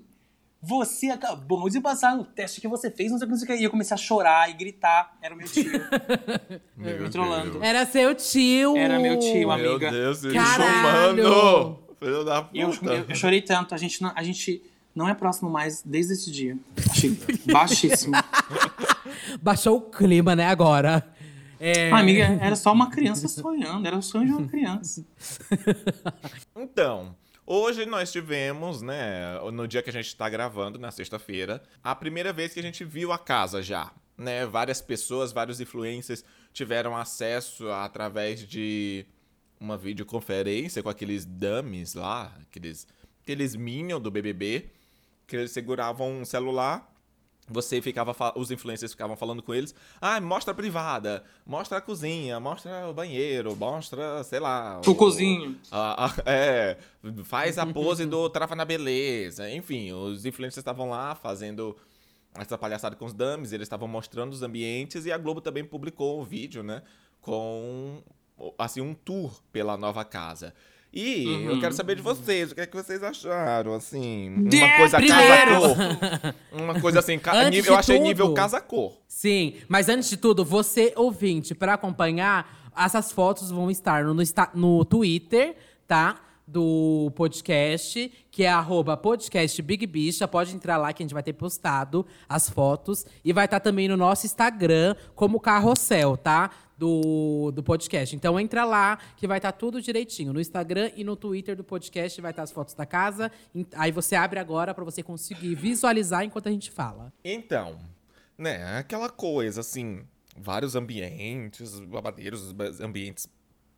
[0.62, 3.44] Você acabou de passar no teste que você fez, não sei o que, não sei
[3.44, 3.62] o que.
[3.62, 5.16] E eu comecei a chorar e gritar.
[5.22, 5.70] Era o meu tio.
[6.76, 7.62] Meu me trollando.
[7.62, 8.76] Era seu tio.
[8.76, 9.90] Era meu tio, Meu amiga.
[9.92, 11.78] Deus, ele Caralho.
[12.00, 12.58] Filho da puta.
[12.58, 13.74] Eu, eu- eu chorei tanto.
[13.74, 14.62] A gente, não, a gente
[14.96, 16.56] não é próximo mais desde esse dia.
[16.90, 17.16] Achei
[17.52, 18.14] baixíssimo.
[19.42, 21.06] Baixou o clima, né, agora.
[21.60, 21.90] É...
[21.90, 23.86] Ah, amiga, era só uma criança sonhando.
[23.86, 25.04] Era o sonho de uma criança.
[26.58, 27.14] Então,
[27.46, 32.32] hoje nós tivemos, né, no dia que a gente tá gravando, na sexta-feira, a primeira
[32.32, 33.92] vez que a gente viu a casa já.
[34.16, 34.46] Né?
[34.46, 39.04] Várias pessoas, vários influencers tiveram acesso através de
[39.60, 42.86] uma videoconferência com aqueles dummies lá, aqueles,
[43.22, 44.70] aqueles minions do BBB,
[45.26, 46.92] que eles seguravam um celular
[47.48, 52.40] você ficava, os influencers ficavam falando com eles, ah, mostra a privada, mostra a cozinha,
[52.40, 54.80] mostra o banheiro, mostra, sei lá.
[54.84, 55.56] O cozinho.
[55.70, 56.76] a- a- é,
[57.22, 59.48] faz a pose do Trava na Beleza.
[59.48, 61.76] Enfim, os influencers estavam lá fazendo
[62.34, 66.20] essa palhaçada com os dummies, eles estavam mostrando os ambientes e a Globo também publicou
[66.20, 66.82] um vídeo, né,
[67.20, 68.02] com
[68.58, 70.52] assim um tour pela nova casa.
[70.98, 71.50] E Uhum.
[71.50, 74.96] eu quero saber de vocês, o que é que vocês acharam, assim, uma De- coisa
[74.96, 75.60] primeiro.
[75.60, 76.34] casa-cor.
[76.52, 78.92] Uma coisa assim, ca- nível- eu achei tudo- nível casa-cor.
[79.06, 84.50] Sim, mas antes de tudo, você ouvinte, pra acompanhar, essas fotos vão estar no, Insta-
[84.54, 85.54] no Twitter,
[85.86, 86.16] tá?
[86.46, 90.28] Do podcast, que é arroba podcast Big Bicha.
[90.28, 93.04] Pode entrar lá que a gente vai ter postado as fotos.
[93.24, 96.50] E vai estar também no nosso Instagram, como carrossel, tá?
[96.78, 98.14] Do, do podcast.
[98.14, 100.32] Então entra lá, que vai estar tudo direitinho.
[100.32, 103.32] No Instagram e no Twitter do podcast vai estar as fotos da casa.
[103.74, 107.12] Aí você abre agora pra você conseguir visualizar enquanto a gente fala.
[107.24, 107.76] Então,
[108.38, 110.04] né, aquela coisa, assim,
[110.38, 113.26] vários ambientes, babadeiros, ba- ambientes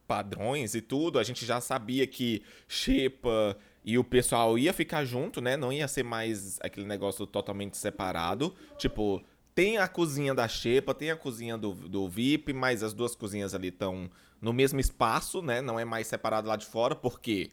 [0.08, 5.40] padrões e tudo, a gente já sabia que Xepa e o pessoal ia ficar junto,
[5.40, 9.22] né, não ia ser mais aquele negócio totalmente separado, tipo,
[9.54, 13.54] tem a cozinha da Xepa, tem a cozinha do, do VIP, mas as duas cozinhas
[13.54, 17.50] ali estão no mesmo espaço, né, não é mais separado lá de fora, porque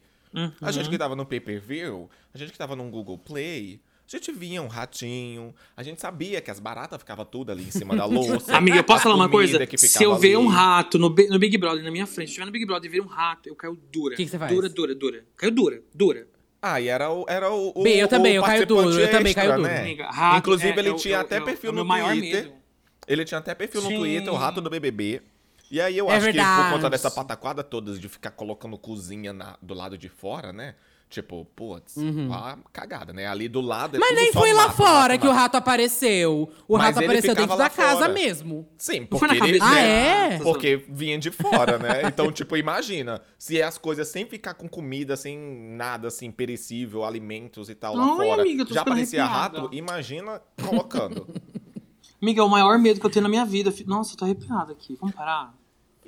[0.60, 4.30] a gente que tava no pay-per-view, a gente que tava no Google Play, a gente
[4.32, 8.04] via um ratinho, a gente sabia que as baratas ficavam tudo ali em cima da
[8.06, 8.56] louça.
[8.56, 9.66] Amiga, eu posso falar uma coisa?
[9.66, 12.46] que Se eu ver um rato no, no Big Brother na minha frente, se estiver
[12.46, 14.14] no Big Brother e ver um rato, eu caio dura.
[14.16, 14.52] Que que você faz?
[14.52, 15.24] Dura, dura, dura.
[15.36, 16.26] Caiu dura, dura.
[16.62, 17.24] Ah, e era o.
[17.28, 19.68] Era o, o Bem, eu também, eu caio duro, eu também extra, caio duro.
[19.68, 19.80] né?
[19.80, 21.76] Amiga, rato Inclusive, é- ele é o- tinha o- até é o- perfil é o
[21.76, 22.44] no meu maior Twitter.
[22.44, 22.54] medo.
[23.08, 23.96] Ele tinha até perfil no Sim.
[23.98, 25.22] Twitter, o rato do BBB.
[25.70, 26.72] E aí eu É acho que por verdade.
[26.74, 30.74] conta dessa pataquada toda de ficar colocando cozinha na- do lado de fora, né?
[31.08, 31.94] Tipo, putz,
[32.32, 33.26] a cagada, né?
[33.28, 34.00] Ali do lado é Uhum.
[34.00, 35.38] Mas tudo nem só foi lá mato, fora mato, que o mato.
[35.40, 36.50] rato apareceu.
[36.66, 38.12] O Mas rato apareceu dentro da lá casa fora.
[38.12, 38.68] mesmo.
[38.76, 39.86] Sim, porque ele, cabeça Ah, dela.
[40.34, 40.38] é?
[40.40, 42.02] porque vinha de fora, né?
[42.08, 47.70] Então, tipo, imagina, se as coisas sem ficar com comida, sem nada, assim, perecível, alimentos
[47.70, 49.60] e tal lá Ai, fora, amiga, já ficando parecia arrepiada.
[49.62, 51.28] rato, imagina colocando.
[52.20, 53.72] Amiga, é o maior medo que eu tenho na minha vida.
[53.86, 54.96] Nossa, eu tô arrepiada aqui.
[54.98, 55.54] Vamos parar?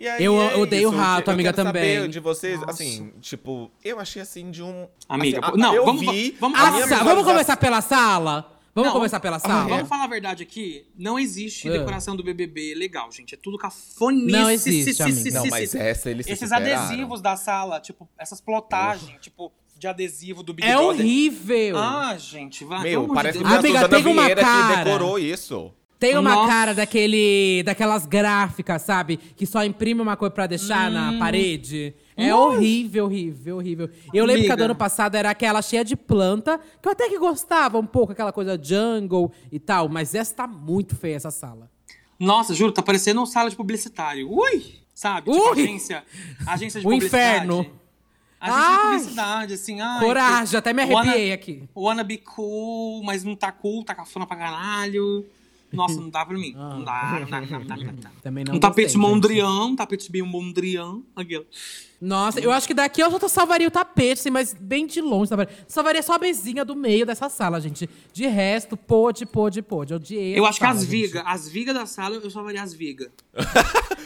[0.00, 1.96] E aí Eu é odeio isso, rato, eu amiga, quero também.
[1.96, 2.70] Saber de vocês, Nossa.
[2.70, 4.86] assim, tipo, eu achei assim de um.
[5.08, 6.36] Amiga, assim, não, eu vamos- vi.
[6.38, 8.52] vamos- a vamos visualização- começar pela sala?
[8.74, 9.68] Vamos Não, começar pela sala?
[9.68, 10.86] Vamos falar a verdade aqui.
[10.96, 11.72] Não existe Ah.
[11.72, 13.34] decoração do BBB legal, gente.
[13.34, 14.26] É tudo cafonice.
[14.30, 15.30] Não existe, amiga.
[15.32, 16.84] Não, mas essa eles se Esses superaram.
[16.84, 20.88] adesivos da sala, tipo, essas plotagens, tipo, de adesivo do Big É Brother.
[20.90, 21.76] horrível.
[21.76, 22.82] Ah, gente, vai.
[22.84, 24.76] Meu, parece de que a Amiga, Suzana tem uma Vieira cara.
[24.78, 25.72] que decorou isso.
[25.98, 26.48] Tem uma Nossa.
[26.48, 29.16] cara daquele, daquelas gráficas, sabe?
[29.16, 31.92] Que só imprime uma coisa pra deixar na parede.
[32.16, 33.90] É horrível, horrível, horrível.
[34.14, 34.64] Eu lembro que a do Amiga.
[34.66, 38.32] ano passado era aquela cheia de planta, que eu até que gostava um pouco, aquela
[38.32, 39.88] coisa jungle e tal.
[39.88, 41.68] Mas essa tá muito feia, essa sala.
[42.18, 44.30] Nossa, juro, tá parecendo uma sala de publicitário.
[44.32, 44.74] Ui!
[44.94, 45.30] Sabe?
[45.32, 45.62] Tipo, Ui!
[45.62, 46.04] agência,
[46.46, 47.38] agência de O publicidade.
[47.38, 47.66] inferno.
[48.40, 48.76] Agência Ai!
[48.76, 49.80] de publicidade, assim.
[49.80, 51.68] Ai, Coragem, que- até me wanna- arrepiei aqui.
[51.76, 55.26] Wanna be cool, mas não tá cool, tá cafona pra caralho.
[55.72, 56.52] Nossa, não dá pra mim.
[56.52, 58.10] Não dá, não dá, não dá, não dá, não dá.
[58.22, 59.10] Também não Um tapete gostei, gente.
[59.10, 61.00] mondrian, um tapete bem mondrian.
[61.14, 61.46] Aquilo.
[62.00, 65.28] Nossa, eu acho que daqui eu só salvaria o tapete, assim, mas bem de longe.
[65.28, 67.88] Salvaria, salvaria só a mesinha do meio dessa sala, gente.
[68.12, 69.92] De resto, pôde, pôde, pôde.
[69.92, 70.90] Eu odiei Eu acho que sala, as gente.
[70.90, 73.08] vigas, as vigas da sala, eu salvaria as vigas.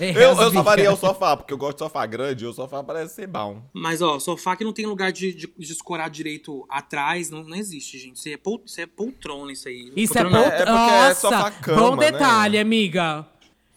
[0.01, 0.53] É, Eu, as eu vigas.
[0.55, 3.63] salvaria o sofá, porque eu gosto de sofá grande e o sofá parece ser bom.
[3.73, 7.57] Mas, ó, sofá que não tem lugar de, de, de escorar direito atrás, não, não
[7.57, 8.17] existe, gente.
[8.17, 9.93] Isso, é pol, isso é poltrona, isso aí.
[9.97, 10.53] Isso é, Poltrona- pol...
[10.53, 12.11] é porque é Nossa, sofá-cama, bom né?
[12.11, 13.27] detalhe, amiga.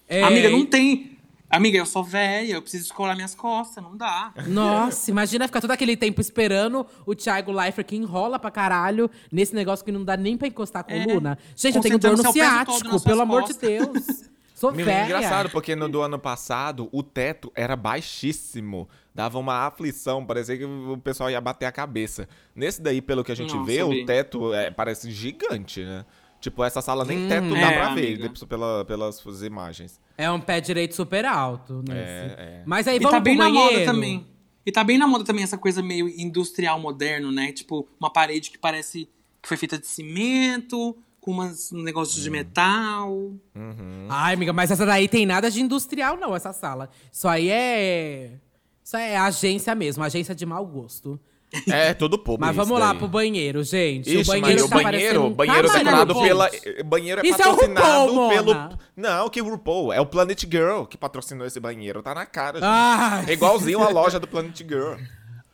[0.07, 1.14] É, Amiga, não tem...
[1.55, 4.33] Amiga, eu sou velha, eu preciso escorar minhas costas, não dá.
[4.45, 9.55] Nossa, imagina ficar todo aquele tempo esperando o Thiago Leifert que enrola pra caralho nesse
[9.55, 11.37] negócio que não dá nem pra encostar a coluna.
[11.55, 13.53] Gente, eu tenho dor no ciático, pelo amor de.
[13.53, 14.29] Deus.
[14.53, 15.01] Sou Meu, velha.
[15.01, 18.87] é engraçado, porque no do ano passado, o teto era baixíssimo.
[19.13, 22.27] Dava uma aflição, parecia que o pessoal ia bater a cabeça.
[22.53, 24.03] Nesse daí, pelo que a gente Nossa, vê, vi.
[24.03, 26.05] o teto é, parece gigante, né?
[26.45, 28.21] Tipo, essa sala nem teto dá é, pra ver, amiga.
[28.21, 29.99] depois pela, pelas suas imagens.
[30.15, 31.83] É um pé direito super alto.
[31.87, 31.99] Nesse.
[31.99, 32.63] É, é.
[32.67, 34.27] Mas aí E vamos tá bem pro na moda também.
[34.63, 37.51] E tá bem na moda também essa coisa meio industrial moderno, né?
[37.51, 39.09] Tipo, uma parede que parece
[39.41, 42.21] que foi feita de cimento, com umas um negócios Hum.
[42.25, 43.33] de metal.
[44.07, 46.91] Ai, amiga, mas essa daí tem nada de industrial, não, essa sala.
[47.11, 48.33] Isso aí é.
[48.83, 51.19] Isso aí é agência mesmo, agência de mau gosto.
[51.67, 52.45] É, tudo público.
[52.45, 52.97] Mas vamos lá daí.
[52.97, 54.09] pro banheiro, gente.
[54.09, 56.23] Ixi, o banheiro o tá banheiro, parecendo banheiro decorado gente.
[56.23, 56.49] pela.
[56.83, 58.53] Banheiro é Isso é o patrocinado RuPaul, pelo.
[58.53, 58.79] Mona.
[58.95, 59.93] Não, que RuPaul.
[59.93, 62.01] É o Planet Girl que patrocinou esse banheiro.
[62.01, 62.67] Tá na cara, gente.
[62.67, 63.25] Ai.
[63.27, 64.95] É igualzinho a loja do Planet Girl.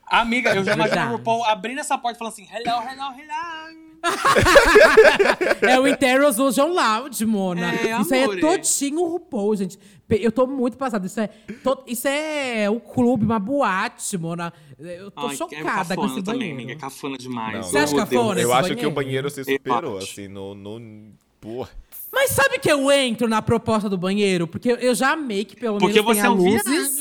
[0.07, 3.91] Amiga, eu já imagino o RuPaul abrindo essa porta e falando assim: hello, hello, hello.
[5.61, 7.73] É o Interosusion Loud, Mona.
[7.73, 8.41] É, isso aí é amore.
[8.41, 9.79] todinho o RuPaul, gente.
[10.19, 11.05] Eu tô muito passada.
[11.05, 11.27] Isso é,
[11.63, 14.51] to- isso é um clube, uma boate, Mona.
[14.79, 16.55] Eu tô Ai, chocada é com esse também, banheiro.
[16.55, 16.71] amiga.
[16.73, 17.53] É cafona demais.
[17.55, 18.41] Não, Você acha cafona?
[18.41, 20.55] Eu acho que o banheiro se Eu superou, assim, no.
[20.55, 21.11] no...
[21.39, 21.69] Porra.
[22.11, 24.45] Mas sabe que eu entro na proposta do banheiro?
[24.47, 26.97] Porque eu- já amei que pelo Porque menos você tenha é um luzes.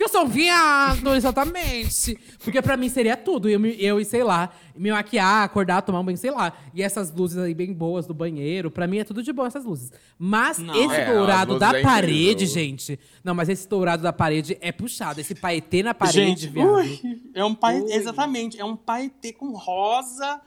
[0.00, 2.18] Porque eu sou um viado, exatamente.
[2.42, 3.50] Porque pra mim seria tudo.
[3.50, 6.54] Eu, eu e sei lá, me maquiar, acordar, tomar um banho, sei lá.
[6.72, 9.62] E essas luzes aí bem boas do banheiro, pra mim é tudo de bom essas
[9.66, 9.92] luzes.
[10.18, 10.74] Mas Não.
[10.74, 12.46] esse É, dourado da é parede, incrível.
[12.46, 12.98] gente.
[13.22, 15.20] Não, mas esse dourado da parede é puxado.
[15.20, 16.72] Esse paetê na parede, Gente, viado.
[16.76, 20.40] ui, é um pai, exatamente, é um paetê com rosa.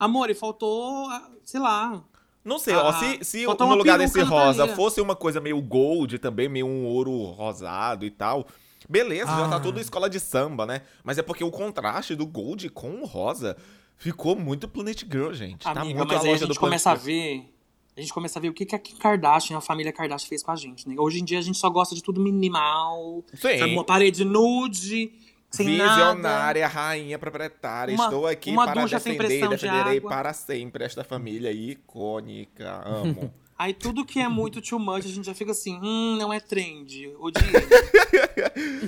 [0.00, 2.02] Amor, e faltou, ah, sei lá.
[2.44, 6.18] Não sei, Ah, ó, se, se no lugar desse rosa fosse uma coisa meio gold
[6.18, 8.46] também, meio um ouro rosado e tal,
[8.88, 9.60] beleza, já tá Ah.
[9.60, 10.82] tudo escola de samba, né?
[11.04, 13.56] Mas é porque o contraste do gold com o rosa
[13.96, 15.62] ficou muito Planet Girl, gente.
[15.62, 17.52] tá Amiga, muito mas a aí a gente Planet começa a ver.
[17.96, 20.42] A gente começa a ver o que, que a Kim Kardashian, a família Kardashian fez
[20.42, 20.94] com a gente, né?
[20.98, 23.24] Hoje em dia a gente só gosta de tudo minimal.
[23.32, 23.58] Sim.
[23.58, 25.12] Sabe, uma parede nude,
[25.50, 25.94] sem nada.
[25.94, 27.94] Visionária, rainha proprietária.
[27.94, 30.10] Uma- Estou aqui uma para defender e de defenderei água.
[30.10, 32.82] para sempre esta família icônica.
[32.84, 33.32] Amo.
[33.58, 36.38] Aí tudo que é muito too much, a gente já fica assim, hum, não é
[36.40, 37.08] trend.
[37.18, 37.50] Odiei.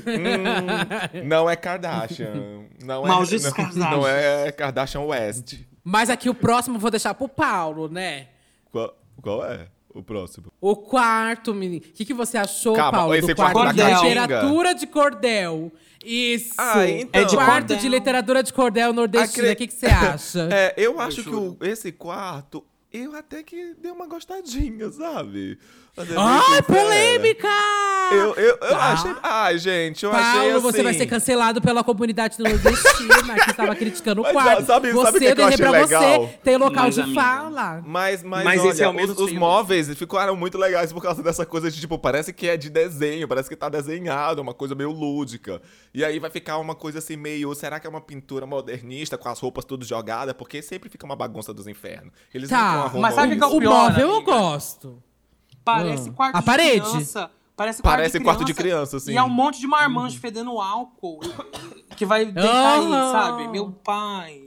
[0.07, 2.65] Hum, não é Kardashian.
[2.85, 3.91] Não é, Malditos não, Kardashian.
[3.91, 5.55] não é Kardashian West.
[5.83, 8.29] Mas aqui o próximo eu vou deixar pro Paulo, né?
[8.71, 9.69] Qual, qual é?
[9.95, 10.53] o próximo.
[10.61, 11.85] O quarto, menino.
[11.85, 14.87] O que, que você achou, Calma, Paulo, esse do quarto, quarto de da literatura de
[14.87, 15.73] cordel?
[16.05, 16.55] Isso.
[16.57, 17.21] Ah, então.
[17.21, 17.77] É de quarto cordel.
[17.79, 19.49] de literatura de cordel nordestina.
[19.49, 20.49] O Acre- que, que você acha?
[20.53, 25.59] É, eu acho que o- esse quarto, eu até que dei uma gostadinha, sabe?
[26.17, 27.49] Ai, polêmica!
[28.11, 28.93] Eu, eu, eu Tá.
[28.93, 29.15] achei.
[29.23, 30.61] Ai, gente, eu achei Paulo, assim.
[30.63, 34.65] você vai ser cancelado pela comunidade nordestina que estava criticando o Mas, quarto.
[34.67, 36.03] sabe- você, sabe o que que eu achei pra legal?
[36.23, 37.83] você, tem local Mas, de amiga, fala.
[37.85, 39.39] Mas, mas, Mas olha, esse é o os, menos os feio.
[39.41, 43.29] móveis ficaram muito legais por causa dessa coisa de, tipo, parece que é de desenho,
[43.29, 45.61] parece que tá desenhado, uma coisa meio lúdica.
[45.93, 49.29] E aí vai ficar uma coisa assim meio, será que é uma pintura modernista com
[49.29, 50.33] as roupas tudo jogadas?
[50.35, 52.13] Porque sempre fica uma bagunça dos infernos.
[52.33, 54.33] Eles não Tá, mas sabe que é o pior, móvel eu amiga?
[54.33, 55.03] gosto.
[55.75, 56.13] Parece Ah.
[56.13, 56.81] quarto A de parede?
[56.91, 57.31] criança.
[57.57, 59.13] Parece, Parece quarto, quarto de de criança, assim.
[59.13, 61.19] E é um monte de marmanjo fedendo álcool
[61.97, 63.11] que vai deitar aí, Ah.
[63.13, 63.49] sabe?
[63.49, 64.45] Meu pai.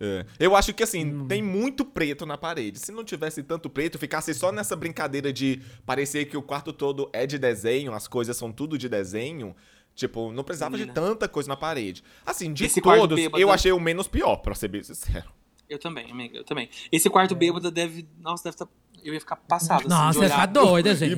[0.00, 0.26] É.
[0.40, 1.26] Eu acho que assim, Hum.
[1.28, 2.80] tem muito preto na parede.
[2.80, 7.08] Se não tivesse tanto preto, ficasse só nessa brincadeira de parecer que o quarto todo
[7.12, 9.54] é de desenho, as coisas são tudo de desenho.
[9.94, 10.94] Tipo, não precisava de Menina.
[10.94, 12.02] tanta coisa na parede.
[12.26, 15.30] Assim, de Esse quarto todos, bêbado- eu achei o menos pior, pra ser bem sincero.
[15.68, 16.68] Eu também, amiga, eu também.
[16.90, 18.08] Esse quarto bêbado deve.
[18.18, 18.68] Nossa, deve estar.
[19.04, 19.80] Eu ia ficar passado.
[19.80, 20.30] assim, Nossa, olhar.
[20.30, 21.16] ficar doida, gente.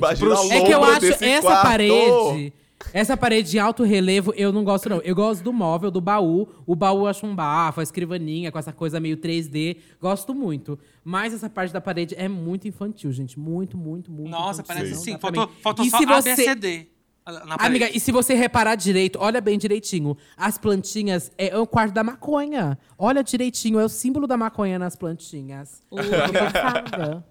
[0.51, 1.63] É que eu acho essa quarto.
[1.63, 2.53] parede.
[2.93, 4.99] Essa parede de alto relevo, eu não gosto, não.
[4.99, 6.49] Eu gosto do móvel, do baú.
[6.67, 9.79] O baú eu acho um bafo, a escrivaninha, com essa coisa meio 3D.
[10.01, 10.79] Gosto muito.
[11.03, 13.39] Mas essa parte da parede é muito infantil, gente.
[13.39, 14.85] Muito, muito, muito Nossa, infantil.
[14.85, 15.19] parece sim.
[15.19, 16.31] Faltou, faltou só você...
[16.31, 16.89] ABCD.
[17.27, 17.65] Na parede.
[17.67, 20.15] Amiga, e se você reparar direito, olha bem direitinho.
[20.37, 22.79] As plantinhas é o quarto da maconha.
[22.99, 25.83] Olha direitinho, é o símbolo da maconha nas plantinhas.
[25.89, 27.25] Tô passada.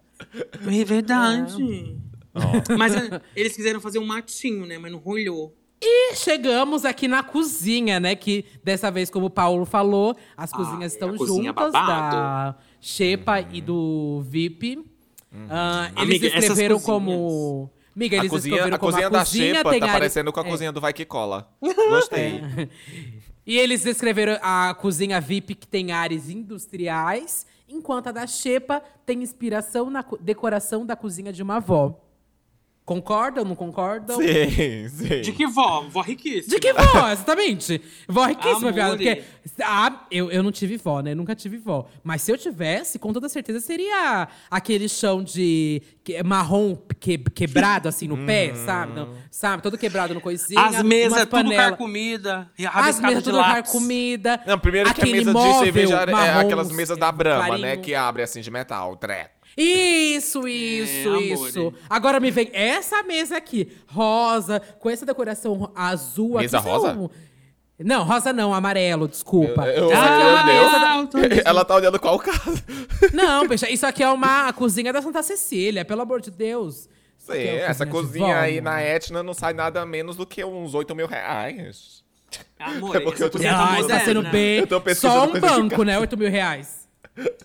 [0.66, 1.98] É verdade.
[2.78, 4.78] Mas é, eles quiseram fazer um matinho, né?
[4.78, 5.56] Mas não rolhou.
[5.82, 8.16] E chegamos aqui na cozinha, né?
[8.16, 12.16] Que dessa vez, como o Paulo falou, as cozinhas é, estão a cozinha juntas babado.
[12.16, 14.84] da Shepa e do VIP.
[15.50, 17.70] Ah, eles Amiga, escreveram como.
[17.96, 20.00] Amiga, A eles cozinha, escreveram a como cozinha a da cozinha Xepa tem tá área-
[20.00, 20.50] parecendo com a é.
[20.50, 21.52] cozinha do Vai Que Cola.
[21.62, 22.42] Gostei.
[23.46, 29.22] E eles escreveram a cozinha VIP que tem áreas industriais, enquanto a da Xepa tem
[29.24, 32.00] inspiração na co- decoração da cozinha de uma avó.
[32.86, 34.18] Concordam, não concordam?
[34.18, 35.22] Sim, sim.
[35.22, 35.86] De que vó?
[35.90, 36.54] Vó riquíssima.
[36.54, 37.82] De que vó, exatamente.
[38.10, 38.74] Vó riquíssima, Amore.
[38.74, 38.98] viado.
[38.98, 39.24] Porque
[39.62, 41.16] ah, eu, eu não tive vó, né?
[41.16, 41.88] Nunca tive vó.
[42.04, 47.88] Mas se eu tivesse, com toda certeza, seria aquele chão de que- marrom que- quebrado,
[47.88, 48.94] assim, no pé, sabe?
[48.94, 49.64] Não, sabe?
[49.64, 50.60] Todo quebrado no coisinha.
[50.62, 54.42] As mesas, tudo panela- carcomida, As mesas de tudo comida.
[54.46, 57.68] Não, primeiro que a mesa de cerveja é marrom, aquelas mesas da Brahma, clarinho.
[57.68, 57.78] né?
[57.78, 59.32] Que abre assim de metal, treco.
[59.56, 61.32] Isso, isso, amore.
[61.32, 61.74] isso.
[61.90, 66.68] Agora me vem essa mesa aqui, rosa, com essa decoração azul Mesa aqui.
[66.68, 66.94] rosa?
[66.94, 67.12] são-
[67.80, 69.66] Não, rosa não, amarelo, desculpa.
[69.68, 71.42] Eu- é mesa da- Ah, eu tô vendo.
[71.46, 72.64] Ela tá olhando qual casa.
[73.14, 76.88] Não, bicha, isso aqui é uma cozinha da Santa Cecília, pelo amor de Deus.
[77.18, 80.94] Sim, é essa cozinha aí na Etna não sai nada menos do que uns 8
[80.96, 82.04] mil reais.
[82.60, 83.54] Amor, É porque eu tô cozinha
[83.88, 84.60] tá sendo bem.
[84.60, 86.00] Eu tô pesquisando Só um banco, né?
[86.00, 86.83] 8 mil reais.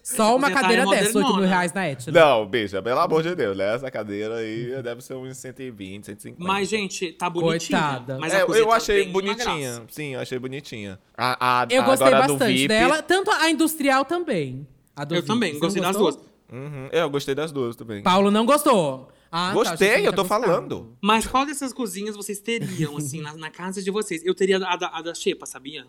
[0.03, 1.47] Só uma tá cadeira dessa, 8 mil modernona.
[1.47, 2.13] reais na Etna.
[2.21, 3.75] Não, bicha, pelo amor de Deus, né?
[3.75, 6.43] Essa cadeira aí deve ser uns 120, 150.
[6.43, 7.79] Mas, gente, tá bonitinha.
[7.81, 8.19] Coitada.
[8.19, 9.83] Mas É, eu tá achei bonitinha.
[9.91, 10.99] Sim, eu achei bonitinha.
[11.17, 14.67] A, a, Eu a- gostei agora a do bastante VIP, dela, tanto a industrial também.
[14.97, 15.27] A do Eu VIP.
[15.29, 16.19] também, Você gostei das duas.
[16.51, 18.03] Uhum, eu gostei das duas também.
[18.03, 19.09] Paulo não gostou.
[19.31, 20.45] Ah, tá, Gostei, você eu tô gostado.
[20.47, 20.97] falando.
[21.03, 24.25] Mas qual dessas cozinhas vocês teriam, assim, na, na casa de vocês?
[24.25, 25.85] Eu teria a da, a da Xepa, sabia?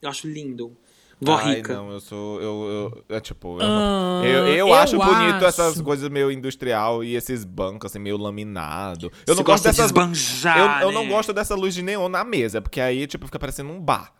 [0.00, 0.76] Eu acho lindo.
[1.24, 1.74] Vó Ai, rica.
[1.74, 2.40] não, eu sou.
[2.40, 3.60] Eu, eu, é tipo.
[3.60, 5.44] Eu, Ah, eu, eu eu acho bonito acho.
[5.46, 9.06] essas coisas meio industrial e esses bancos, assim, meio laminado.
[9.06, 9.86] Eu Você não gosto gosta de dessas.
[9.90, 11.08] esbanjar, eu, eu não né?
[11.10, 14.12] gosto dessa luz de neon na mesa, porque aí, tipo, fica parecendo um bar.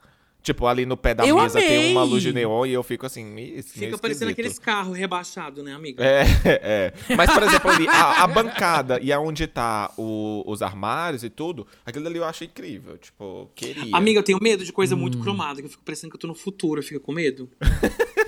[0.45, 2.13] Tipo, ali no pé da Eu mesa tem uma amei.
[2.13, 4.95] luz de neon e eu fico assim, "Ih, isso meio Fica parecendo esquisito." aqueles carros
[4.97, 6.05] rebaixados, né, amiga?
[6.05, 6.93] É, é.
[7.17, 11.67] Mas, por exemplo, ali, a, a bancada e aonde tá o- os armários e tudo,
[11.87, 12.99] aquilo ali eu acho incrível.
[12.99, 13.97] Tipo, queria.
[13.97, 14.99] Amiga, eu tenho medo de coisa Hum.
[14.99, 16.79] muito cromada, que eu fico parecendo que eu tô no futuro.
[16.81, 17.49] Eu fico com medo.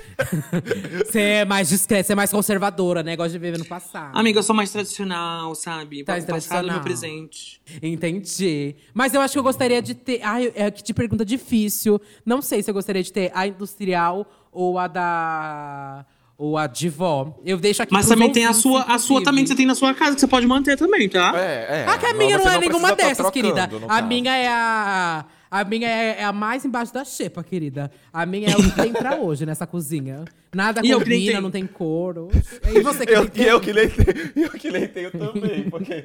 [1.04, 3.16] Você é mais discreta, você é mais conservadora, né?
[3.16, 4.16] Gosta de viver no passado.
[4.16, 6.04] Amiga, eu sou mais tradicional, sabe?
[6.04, 6.64] Tá passado tradicional.
[6.64, 7.60] meu presente.
[7.82, 8.76] Entendi.
[8.94, 10.20] Mas eu acho que eu gostaria de ter.
[10.22, 12.00] Ai, é que de pergunta difícil.
[12.24, 16.06] Não sei se eu gostaria de ter a industrial ou a da.
[16.38, 17.34] Ou a de vó.
[17.46, 19.74] Eu deixo aqui Mas também tem a sua, a sua também que você tem na
[19.74, 21.32] sua casa, que você pode manter também, tá?
[21.34, 21.86] É, é.
[21.88, 23.64] Ah, que a minha não, você é nenhuma tá dessas, trocando, querida.
[23.64, 24.06] A caso.
[24.06, 25.24] minha é a.
[25.56, 27.90] A minha é, é a mais embaixo da xepa, querida.
[28.12, 30.22] A minha é o que tem pra hoje nessa cozinha.
[30.54, 32.28] Nada E combina, não tem couro.
[32.68, 35.70] E você que Eu, tem e eu que nem tenho, eu que nem tenho também,
[35.70, 36.04] porque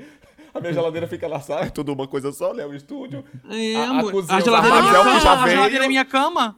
[0.54, 2.66] a minha geladeira fica lá, sai tudo uma coisa só, né?
[2.66, 3.26] O estúdio.
[3.50, 4.00] É, a.
[4.00, 6.56] A cozinha, a geladeira é minha cama, a geladeira é minha cama.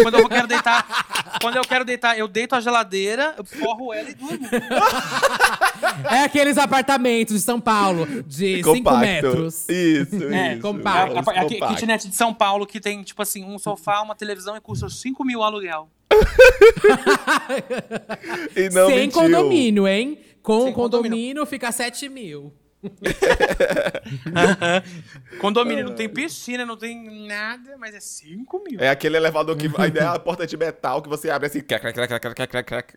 [0.00, 4.08] Quando eu quero deitar, quando eu quero deitar, eu deito a geladeira, eu forro ela
[4.08, 4.38] e durmo.
[6.10, 8.98] É aqueles apartamentos de São Paulo de 5 Compacto.
[9.00, 9.68] metros.
[9.68, 10.62] Isso, É, isso.
[10.62, 11.30] compacto.
[11.30, 14.60] A, a, kitnet de São Paulo que tem, tipo assim, um sofá, uma televisão e
[14.60, 15.88] custa 5 mil aluguel.
[18.56, 19.20] E não Sem mentiu.
[19.22, 20.18] condomínio, hein?
[20.42, 21.46] Com Sem condomínio, condomínio.
[21.46, 22.52] fica 7 mil.
[25.40, 28.80] Condomínio não tem piscina, não tem nada, mas é 5 mil.
[28.80, 31.60] É aquele elevador que ainda é a porta de metal que você abre assim.
[31.60, 32.94] crac, crac, crac, crac, crac, crac.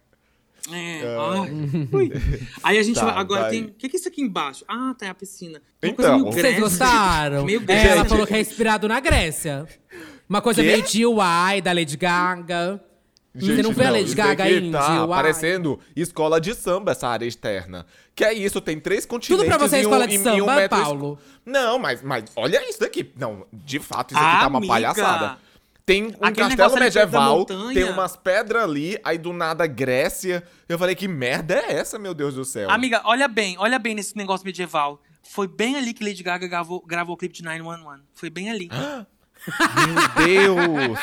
[0.72, 1.02] É.
[1.95, 2.12] Ui.
[2.63, 3.52] Aí a gente Tá, vai, agora vai.
[3.52, 3.63] tem.
[3.65, 4.63] O que, que é isso aqui embaixo?
[4.67, 5.62] Ah, tá, é a piscina.
[5.84, 6.60] Uma Então, coisa meio Vocês Grécia.
[6.62, 7.45] gostaram?
[7.45, 7.88] Meio É, Grécia.
[7.89, 9.67] ela falou que é inspirado na Grécia.
[10.28, 10.67] Uma coisa Quê?
[10.72, 12.82] meio DIY, da Lady Gaga.
[13.34, 14.72] Você não Gente, vê a Lady Gaga aí?
[14.72, 15.08] Tá DIY?
[15.08, 17.86] parecendo escola de samba, essa área externa.
[18.15, 20.24] Que é isso, tem três continentes Tudo pra você é e um, escola de um
[20.24, 21.19] samba, es- Paulo?
[21.45, 23.12] Não, mas, mas olha isso daqui.
[23.17, 24.74] Não, de fato, isso aqui tá uma Amiga.
[24.74, 25.38] palhaçada.
[25.89, 30.43] Tem um Aquele castelo medieval, tem umas pedras ali, aí do nada Grécia.
[30.67, 32.69] Eu falei, que merda é essa, meu Deus do céu?
[32.69, 35.02] Amiga, olha bem, olha bem nesse negócio medieval.
[35.23, 38.04] Foi bem ali que Lady Gaga gravou, gravou o clipe de 911.
[38.13, 38.69] Foi bem ali.
[40.19, 40.99] Meu Deus!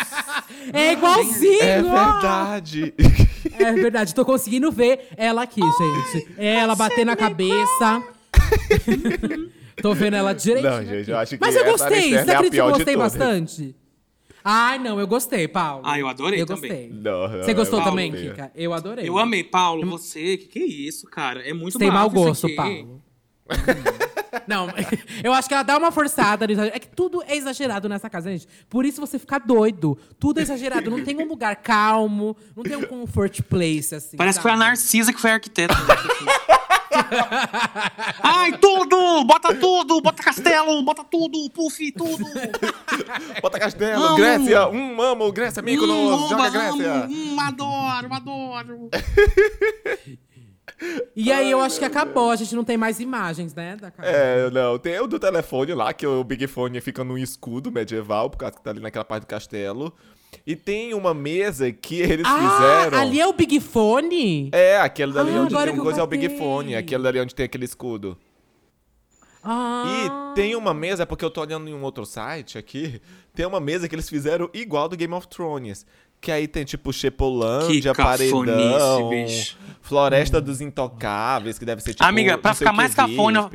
[0.73, 1.63] É igualzinho!
[1.63, 2.95] é verdade!
[3.59, 6.29] É verdade, tô conseguindo ver ela aqui, gente.
[6.37, 8.03] Ela batendo a cabeça.
[9.81, 10.73] tô vendo ela direitinho.
[10.73, 13.13] Não, gente, eu acho que Mas eu gostei, você é acredita que eu gostei todas.
[13.17, 13.75] bastante?
[14.49, 15.83] Ai, não, eu gostei, Paulo.
[15.85, 16.71] Ah, eu adorei eu também.
[16.71, 16.91] Gostei.
[16.93, 18.13] Não, não, Você gostou é também.
[18.13, 18.53] Kika?
[18.55, 19.09] Eu adorei.
[19.09, 21.41] Eu amei, Paulo, você, que que é isso, cara?
[21.41, 22.55] É muito Você tem mau gosto, aqui.
[22.55, 23.03] Paulo.
[24.47, 24.69] Não,
[25.25, 26.47] eu acho que ela dá uma forçada.
[26.73, 28.47] É que tudo é exagerado nessa casa, gente.
[28.69, 29.99] Por isso você fica doido.
[30.19, 30.91] Tudo é exagerado.
[30.91, 34.17] Não tem um lugar calmo, não tem um comfort place, assim.
[34.17, 34.65] Parece que foi a sabe?
[34.67, 35.75] Narcisa que foi a arquiteta.
[38.23, 39.25] Ai, tudo!
[39.25, 40.01] Bota tudo!
[40.01, 40.83] Bota castelo!
[40.83, 41.51] Bota tudo!
[41.51, 42.25] Puff, tudo!
[43.43, 44.17] Bota Castelo, Amo.
[44.17, 47.09] Grécia, um amo, Grécia, Mykonos, Hum, joga amo, Grécia.
[47.09, 48.91] hum, adoro, adoro!
[51.15, 52.31] E aí eu acho que acabou.
[52.31, 53.77] A gente não tem mais imagens, né?
[53.77, 54.09] Da casa.
[54.09, 58.29] É, não, tem o do telefone lá, que o Big Fone fica num escudo medieval,
[58.29, 59.95] por causa que tá ali naquela parte do castelo.
[60.47, 62.99] E tem uma mesa que eles ah, fizeram.
[62.99, 64.51] ali é o Big Fone?
[64.53, 66.29] É, aquele dali Ah, onde agora tem que um eu coisa é o Big.
[66.39, 68.19] Fone, aquele dali onde tem aquele escudo.
[69.43, 69.85] Ah.
[69.87, 73.01] E tem uma mesa, porque eu tô olhando em um outro site aqui,
[73.33, 75.87] tem uma mesa que eles fizeram igual do Game of Thrones.
[76.21, 79.57] Que aí tem tipo Chepolândia, Paredão, bicho.
[79.83, 82.05] Floresta dos Intocáveis, que deve ser tipo.
[82.05, 83.51] Amiga, pra ficar mais cafona-.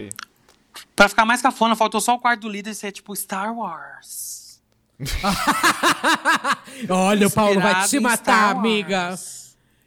[0.95, 4.40] Pra ficar mais cafona, faltou só o quarto do líder ser tipo Star Wars.
[6.89, 9.15] Olha, o Paulo vai te matar, amiga.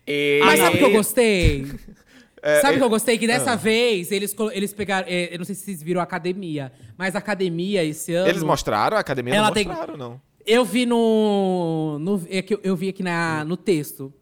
[0.06, 1.72] E- Mas sabe o que eu gostei?
[2.46, 3.16] É, sabe o é- que eu gostei?
[3.16, 3.56] Que dessa Ah.
[3.56, 5.06] vez eles, eles pegaram.
[5.08, 8.28] é, eu não sei se vocês viram a academia, mas a academia esse ano.
[8.28, 8.98] Eles mostraram?
[8.98, 10.20] A academia Ela não tem- mostraram, não.
[10.46, 11.96] Eu vi no.
[11.98, 14.12] no é que eu, eu vi aqui na, no texto.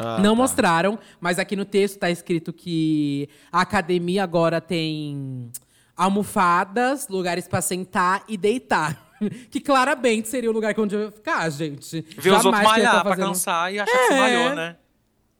[0.00, 0.42] Ah, não tá.
[0.42, 5.48] mostraram, mas aqui no texto tá escrito que a academia agora tem
[5.96, 9.09] almofadas, lugares pra sentar e deitar.
[9.50, 12.00] que claramente seria o lugar que onde eu ia ficar, gente.
[12.18, 14.18] Ver os outros que malhar tá pra cansar e achar que você É.
[14.18, 14.76] malhou, né?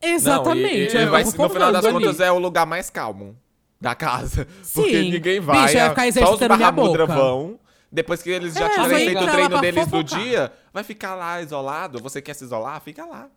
[0.03, 0.95] Exatamente.
[0.95, 1.95] Não, e- e é vai- o no final das ali.
[1.95, 3.37] contas, é o lugar mais calmo
[3.81, 4.47] da casa.
[4.75, 5.11] Porque Sim.
[5.11, 5.63] ninguém vai.
[5.67, 7.19] Bicho, vai é- ficar só os exercitando minha barramudra boca.
[7.19, 7.61] vão.
[7.93, 10.21] Depois que eles já É, tiverem feito o treino deles do fofocar.
[10.21, 11.99] dia, vai ficar lá isolado.
[12.01, 12.81] Você quer se isolar?
[12.81, 13.29] Fica lá.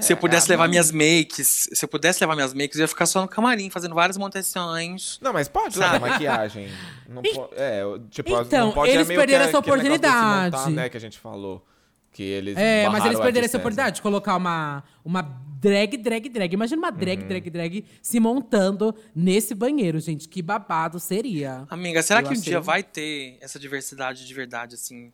[0.00, 2.88] Se eu pudesse É, levar minhas makes, se eu pudesse levar minhas makes, eu ia
[2.88, 5.18] ficar só no camarim, fazendo várias montações.
[5.22, 6.68] Não, mas pode levar maquiagem.
[7.08, 9.76] Não po- é, tipo, as- Então, não pode eles é meio perderam que essa aquele
[9.76, 10.56] negócio de se oportunidade.
[10.56, 11.64] montar, né, que a gente falou.
[12.12, 15.22] Que eles É, mas barraram eles o perderam essa oportunidade de colocar uma, uma
[15.60, 16.52] drag, drag, drag.
[16.54, 17.28] Imagina uma drag, Uhum.
[17.28, 20.26] drag, drag se montando nesse banheiro, gente.
[20.28, 21.64] Que babado seria.
[21.70, 22.44] Amiga, será Eu que um achei.
[22.44, 25.12] dia vai ter essa diversidade de verdade, assim?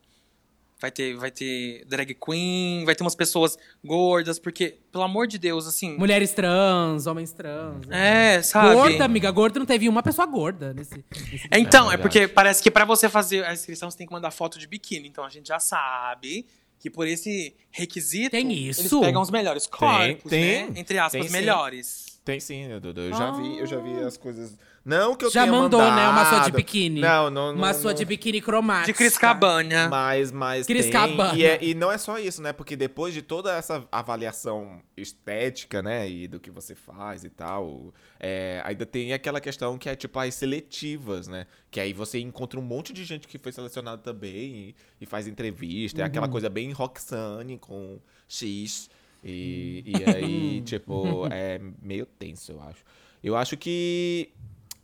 [0.84, 5.38] Vai ter, vai ter drag queen, vai ter umas pessoas gordas, porque, pelo amor de
[5.38, 5.96] Deus, assim.
[5.96, 7.86] Mulheres trans, homens trans.
[7.86, 8.34] né?
[8.36, 8.74] É, sabe?
[8.74, 9.30] Gorda, amiga.
[9.30, 11.02] Gorda não teve uma pessoa gorda nesse.
[11.32, 14.06] nesse- É, Então, É é, porque parece que pra você fazer a inscrição você tem
[14.06, 15.08] que mandar foto de biquíni.
[15.08, 16.44] Então a gente já sabe
[16.78, 18.32] que por esse requisito.
[18.32, 19.00] Tem Eles isso?
[19.00, 20.66] pegam os melhores corpos, tem.
[20.68, 20.72] né?
[20.76, 22.20] Entre aspas, Tem melhores.
[22.22, 23.00] Tem sim, Dudu.
[23.00, 24.54] Eu já vi, eu já vi as coisas.
[24.84, 26.08] Não que eu Já tenha mandou, né?
[26.08, 26.56] Uma sua de mandado.
[26.56, 27.00] biquíni.
[27.00, 27.54] Não, não, não.
[27.56, 27.96] Uma sua não.
[27.98, 28.86] de biquíni cromática.
[28.92, 29.88] De Cris Cabana.
[29.88, 31.38] Mas, mas Cris tem, Cabana.
[31.38, 32.52] e, é- e não é só isso, né?
[32.52, 36.08] Porque depois de toda essa avaliação estética, né?
[36.08, 40.18] E do que você faz e tal, é, ainda tem aquela questão que é tipo
[40.18, 41.46] as seletivas, né?
[41.70, 45.26] Que aí você encontra um monte de gente que foi selecionada também e, e faz
[45.26, 46.00] entrevista.
[46.00, 46.08] É Uhum.
[46.08, 48.90] aquela coisa bem Roxane com X.
[49.24, 52.84] E, e aí, tipo, é meio tenso, eu acho.
[53.22, 54.30] Eu acho que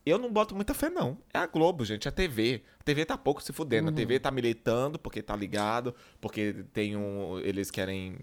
[0.05, 1.18] eu não boto muita fé, não.
[1.32, 2.62] É a Globo, gente, é a TV.
[2.80, 3.90] A TV tá pouco se fudendo.
[3.90, 7.38] A TV tá militando porque tá ligado, porque tem um.
[7.40, 8.18] Eles querem.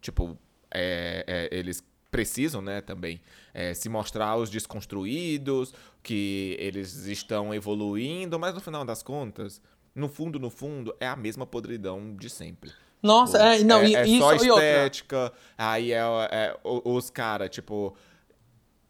[0.00, 0.38] Tipo,
[0.70, 3.22] é, é, eles precisam, né, também
[3.54, 5.72] é, se mostrar os desconstruídos,
[6.02, 9.62] que eles estão evoluindo, mas no final das contas,
[9.94, 12.70] no fundo, no fundo, é a mesma podridão de sempre.
[13.02, 15.98] Nossa, é, não, é, e, é isso só estética, aí é,
[16.30, 17.96] é os caras, tipo.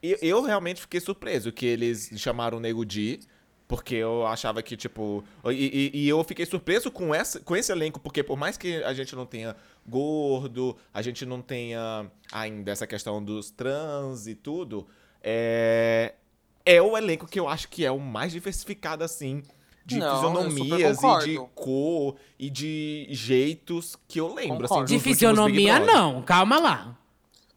[0.02, 3.20] Eu, eu realmente fiquei surpreso que eles chamaram o Nego Di,
[3.68, 5.22] porque eu achava que, tipo.
[5.46, 8.82] E, e- e eu fiquei surpreso com, essa, com esse elenco, porque por mais que
[8.82, 14.34] a gente não tenha gordo, a gente não tenha ainda essa questão dos trans e
[14.34, 14.86] tudo,
[15.22, 16.14] é.
[16.64, 19.42] É o elenco que eu acho que é o mais diversificado, assim.
[19.84, 24.84] De Não, fisionomias e de cor e de jeitos que eu lembro, assim.
[24.84, 26.22] De fisionomia, não.
[26.22, 26.96] Calma lá.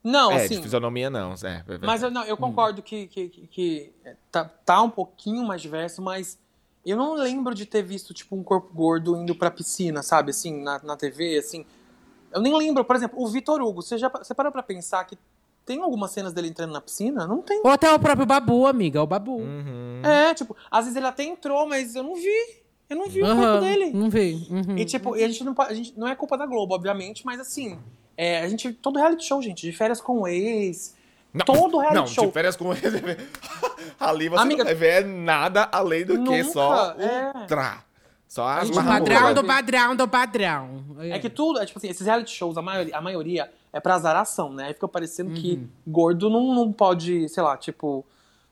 [0.06, 0.56] Não, É, assim.
[0.58, 1.64] de fisionomia não, é.
[1.68, 1.78] é.
[1.82, 3.91] Mas eu, não, eu concordo que, que, que- que
[4.32, 6.38] tá, tá um pouquinho mais diverso, mas
[6.86, 10.30] eu não lembro de ter visto, tipo, um corpo gordo indo pra piscina, sabe?
[10.30, 11.66] Assim, na, na TV, assim.
[12.32, 13.82] Eu nem lembro, por exemplo, o Vitor Hugo.
[13.82, 15.18] Você já você parou pra pensar que
[15.66, 17.26] tem algumas cenas dele entrando na piscina?
[17.26, 17.60] Não tem.
[17.64, 19.38] Ou até o próprio Babu, amiga, o Babu.
[19.39, 20.01] Uhum.
[20.03, 22.64] É, tipo, às vezes ele até entrou, mas eu não vi.
[22.88, 23.91] Eu não vi o Aham, corpo dele.
[23.91, 24.47] Não vi.
[24.51, 24.78] Uhum.
[24.78, 27.39] E tipo, e a gente não a gente não é culpa da Globo, obviamente, mas
[27.39, 27.80] assim,
[28.18, 30.95] é, a gente todo reality show, gente, de férias com o ex,
[31.34, 32.26] Não, todo reality não, show.
[32.28, 32.70] de férias com
[33.99, 37.32] Ali você Amiga, não vai ver nada além do que nunca, só é.
[37.43, 37.84] o tra.
[38.28, 40.86] Só as gente O nunca padrão do padrão do padrão.
[40.99, 43.95] É que tudo, é tipo assim, esses reality shows, a maioria, a maioria é pra
[43.95, 44.66] azaração, né?
[44.66, 45.36] Aí fica parecendo Uhum.
[45.36, 48.05] que gordo não, não pode, sei lá, tipo,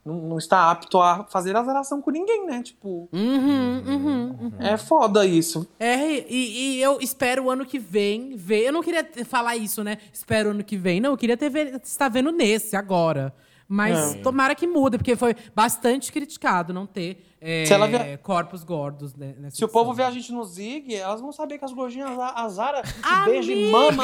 [0.05, 2.61] não, não está apto a fazer azaração com ninguém, né?
[2.61, 4.51] Tipo, Uhum, uhum, uhum.
[4.59, 5.67] é foda isso.
[5.79, 8.65] É, e, e eu espero o ano que vem ver.
[8.67, 9.97] Eu não queria falar isso, né?
[10.11, 10.99] Espero o ano que vem.
[10.99, 13.33] Não, eu queria ter ver, estar vendo nesse agora.
[13.65, 14.17] Mas É.
[14.19, 19.63] tomara que muda, porque foi bastante criticado não ter é, vier- corpos gordos né, Se
[19.65, 22.49] o povo ver a gente no Zig, elas vão saber que as gordinhas, a a
[22.49, 24.01] Zara, que beijo e mundo.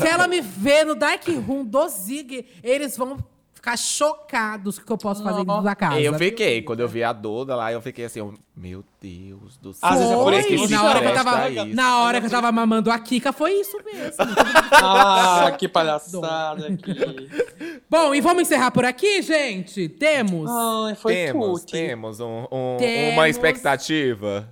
[0.00, 3.16] Se ela me ver no Dark Room do Zig, eles vão
[3.64, 5.98] ficar chocados com o que eu posso fazer dentro da casa.
[5.98, 9.72] Eu fiquei, quando eu vi a Duda lá, eu fiquei assim, eu, meu Deus do
[9.72, 9.88] céu.
[9.88, 11.74] Às vezes é por isso que se na hora que eu tava, a isso.
[11.74, 14.24] na hora que eu tava mamando a Kika, foi isso mesmo.
[14.86, 17.30] Ah, que palhaçada aqui.
[17.88, 19.88] Bom, e vamos encerrar por aqui, gente?
[19.88, 20.50] Temos?
[20.50, 21.70] Ai, foi temos, tudo.
[21.70, 23.12] temos, um- um- Temos.
[23.14, 24.48] uma expectativa.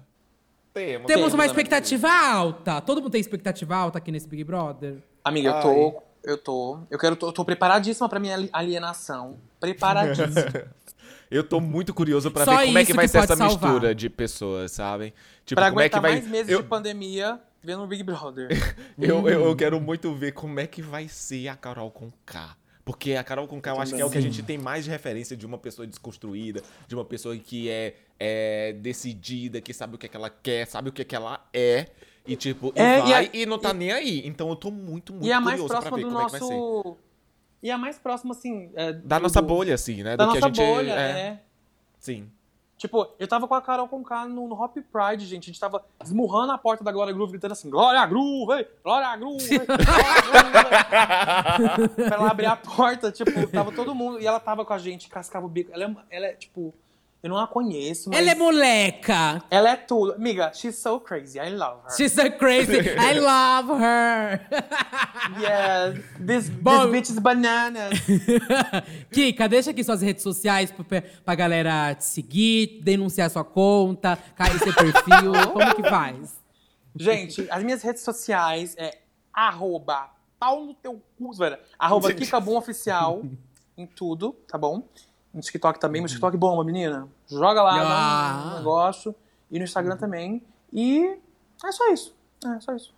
[0.73, 1.07] Temos.
[1.07, 2.81] Temos uma expectativa alta.
[2.81, 5.03] Todo mundo tem expectativa alta aqui nesse Big Brother?
[5.23, 6.03] Amiga, eu tô.
[6.25, 6.81] Eu tô.
[6.91, 7.17] Eu quero.
[7.21, 9.39] Eu tô preparadíssima pra minha ali- alienação.
[9.61, 10.71] Preparadíssima.
[11.31, 13.71] Eu tô muito curioso pra Só ver como é que vai que ser essa salvar.
[13.71, 15.15] mistura de pessoas, sabem?
[15.47, 16.21] Tipo, pra como é que aguentar vai.
[16.21, 18.49] mais meses eu, de pandemia vendo o Big Brother.
[19.01, 22.55] eu, eu, eu quero muito ver como é que vai ser a Carol com K.
[22.85, 24.85] Porque a Carol com K eu acho que é o que a gente tem mais
[24.85, 29.95] de referência de uma pessoa desconstruída, de uma pessoa que é, é decidida, que sabe
[29.95, 31.87] o que, é que ela quer, sabe o que, é que ela é.
[32.27, 34.23] E tipo, e É, e vai a- e, não tá nem aí.
[34.27, 36.25] Então eu tô muito, muito e a mais curioso pra próxima ver do como é
[36.27, 36.55] que vai ser.
[36.55, 36.97] nosso.
[37.63, 38.71] E a mais próxima, assim.
[38.75, 40.17] é, Da do- nossa bolha, assim, né?
[40.17, 40.75] Da do que nossa a gente.
[40.75, 41.11] bolha, é.
[41.21, 41.41] é.
[41.99, 42.31] Sim.
[42.77, 45.45] Tipo, eu tava com a Carol Conká no, no Hop Pride, gente.
[45.45, 48.67] A gente tava esmurrando a porta da Glória Groove, gritando assim: Glória Groove!
[48.83, 49.59] Glória Groove!
[49.59, 51.95] Glória Groove!
[51.95, 54.21] pra ela abrir a porta, tipo, tava todo mundo.
[54.21, 55.71] E ela tava com a gente, cascava o bico.
[55.73, 56.75] Ela é, ela é tipo,
[57.23, 58.19] eu não a conheço, mas.
[58.19, 59.45] Ela é moleca.
[59.49, 60.15] ela é tudo.
[60.15, 61.39] Amiga, she's so crazy.
[61.39, 61.97] I love her.
[61.97, 62.81] She's so crazy.
[62.99, 64.41] I love her.
[65.41, 67.93] Yeah, this, Bom- this bitch is bananas.
[69.13, 74.59] Kika, deixa aqui suas redes sociais pra, pra galera te seguir, denunciar sua conta, cair
[74.59, 75.33] seu perfil.
[75.53, 76.41] Como que faz?
[76.97, 78.99] Gente, as minhas redes sociais é
[79.33, 81.57] arroba pau no teu cu, velho.
[81.79, 83.23] Arroba Kikabum Oficial
[83.79, 84.83] em tudo, tá bom?
[85.33, 87.09] No TikTok também, meu TikTok bomba, menina.
[87.29, 88.43] Joga lá, Ah.
[88.45, 89.15] dá um negócio.
[89.51, 90.43] E no Instagram também.
[90.73, 91.17] E
[91.65, 92.15] é só isso.
[92.45, 92.95] É só isso.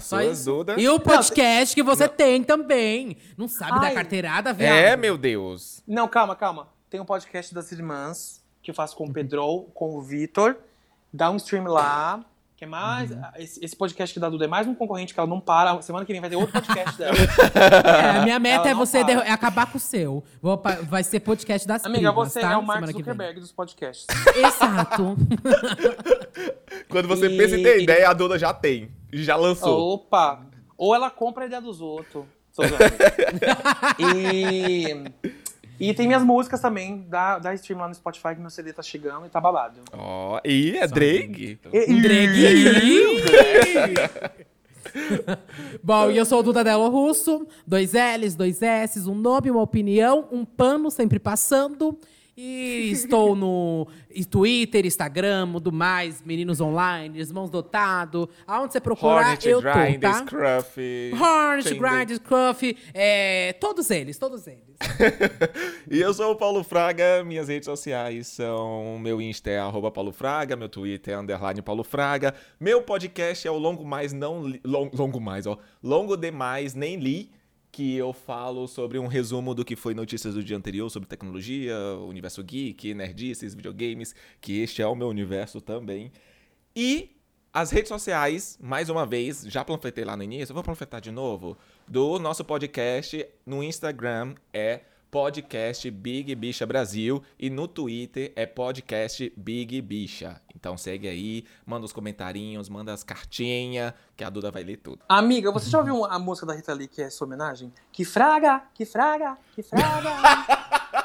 [0.00, 0.44] Suas isso.
[0.50, 0.80] Duda.
[0.80, 3.16] E o podcast que você tem também.
[3.36, 3.94] Não sabe da Ai.
[3.94, 4.74] carteirada, velho?
[4.74, 5.82] É, meu Deus.
[5.86, 6.68] Não, calma, calma.
[6.90, 10.56] Tem um podcast das irmãs que eu faço com o Pedro, com o Vitor.
[11.12, 12.24] Dá um stream lá.
[12.56, 13.10] Que é mais.
[13.36, 15.82] Esse, esse podcast que dá Duda é mais um concorrente que ela não para.
[15.82, 17.14] Semana que vem vai ter outro podcast dela.
[17.54, 20.22] É, a minha meta Ela é você é acabar com o seu.
[20.40, 22.52] Vou pa- vai ser podcast das Amiga, primas, você tá?
[22.52, 22.86] é o Mark.
[22.86, 24.06] Zuckerberg dos podcasts.
[24.36, 25.16] Exato.
[26.88, 28.88] Quando você E- pensa em ter e- ideia, a Duda já tem.
[29.12, 29.94] Já lançou.
[29.94, 30.40] Opa!
[30.78, 32.24] Ou ela compra a ideia dos outros.
[33.98, 35.04] E,
[35.78, 38.82] e tem minhas músicas também, da, da stream lá no Spotify, que meu CD tá
[38.82, 39.80] chegando e tá babado.
[39.92, 41.58] Ó, e é Drake.
[42.00, 42.44] Drake.
[45.82, 47.46] Bom, e eu sou o Duda Delo Russo.
[47.66, 51.98] Dois L's, dois S's, um nome, uma opinião, um pano sempre passando.
[52.36, 53.86] E estou no
[54.28, 58.28] Twitter, Instagram, do mais, Meninos Online, Irmãos Dotado.
[58.46, 60.14] Aonde você procurar, Hornet, eu tô, Grind, tá?
[60.14, 61.12] Scruff.
[61.14, 61.80] Hornet, Tinder.
[61.80, 64.64] Grind, Scruff, é, todos eles, todos eles.
[65.90, 70.12] e eu sou o Paulo Fraga, minhas redes sociais são meu Insta é arroba Paulo
[70.12, 74.60] Fraga, meu Twitter é underline Paulo Fraga, meu podcast é o Longo Mais Não Li,
[74.64, 77.30] Long- Longo Mais, ó, Longo Demais Nem Li,
[77.74, 81.76] que eu falo sobre um resumo do que foi notícias do dia anterior sobre tecnologia,
[82.06, 86.12] universo geek, nerdices, videogames, que este é o meu universo também.
[86.76, 87.16] E
[87.52, 91.58] as redes sociais, mais uma vez, já panfletei lá no início, vou panfletar de novo,
[91.88, 94.82] do nosso podcast no Instagram é
[95.14, 100.40] podcast Big Bicha Brasil e no Twitter é podcast Big Bicha.
[100.56, 104.98] Então segue aí, manda os comentarinhos, manda as cartinhas, que a Duda vai ler tudo.
[105.08, 107.72] Amiga, você já ouviu a música da Rita Lee que é sua homenagem?
[107.92, 110.10] Que fraga, que fraga, que fraga.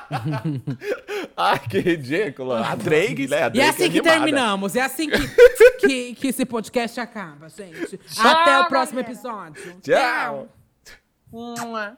[1.38, 2.54] Ai, que ridículo.
[2.54, 3.44] A Drake, né?
[3.44, 4.10] A E Drake é assim que animada.
[4.10, 5.20] terminamos, é assim que,
[5.86, 8.00] que, que esse podcast acaba, gente.
[8.18, 9.14] Até o próximo galera.
[9.14, 9.80] episódio.
[9.82, 10.48] Tchau.
[11.32, 11.96] Mua.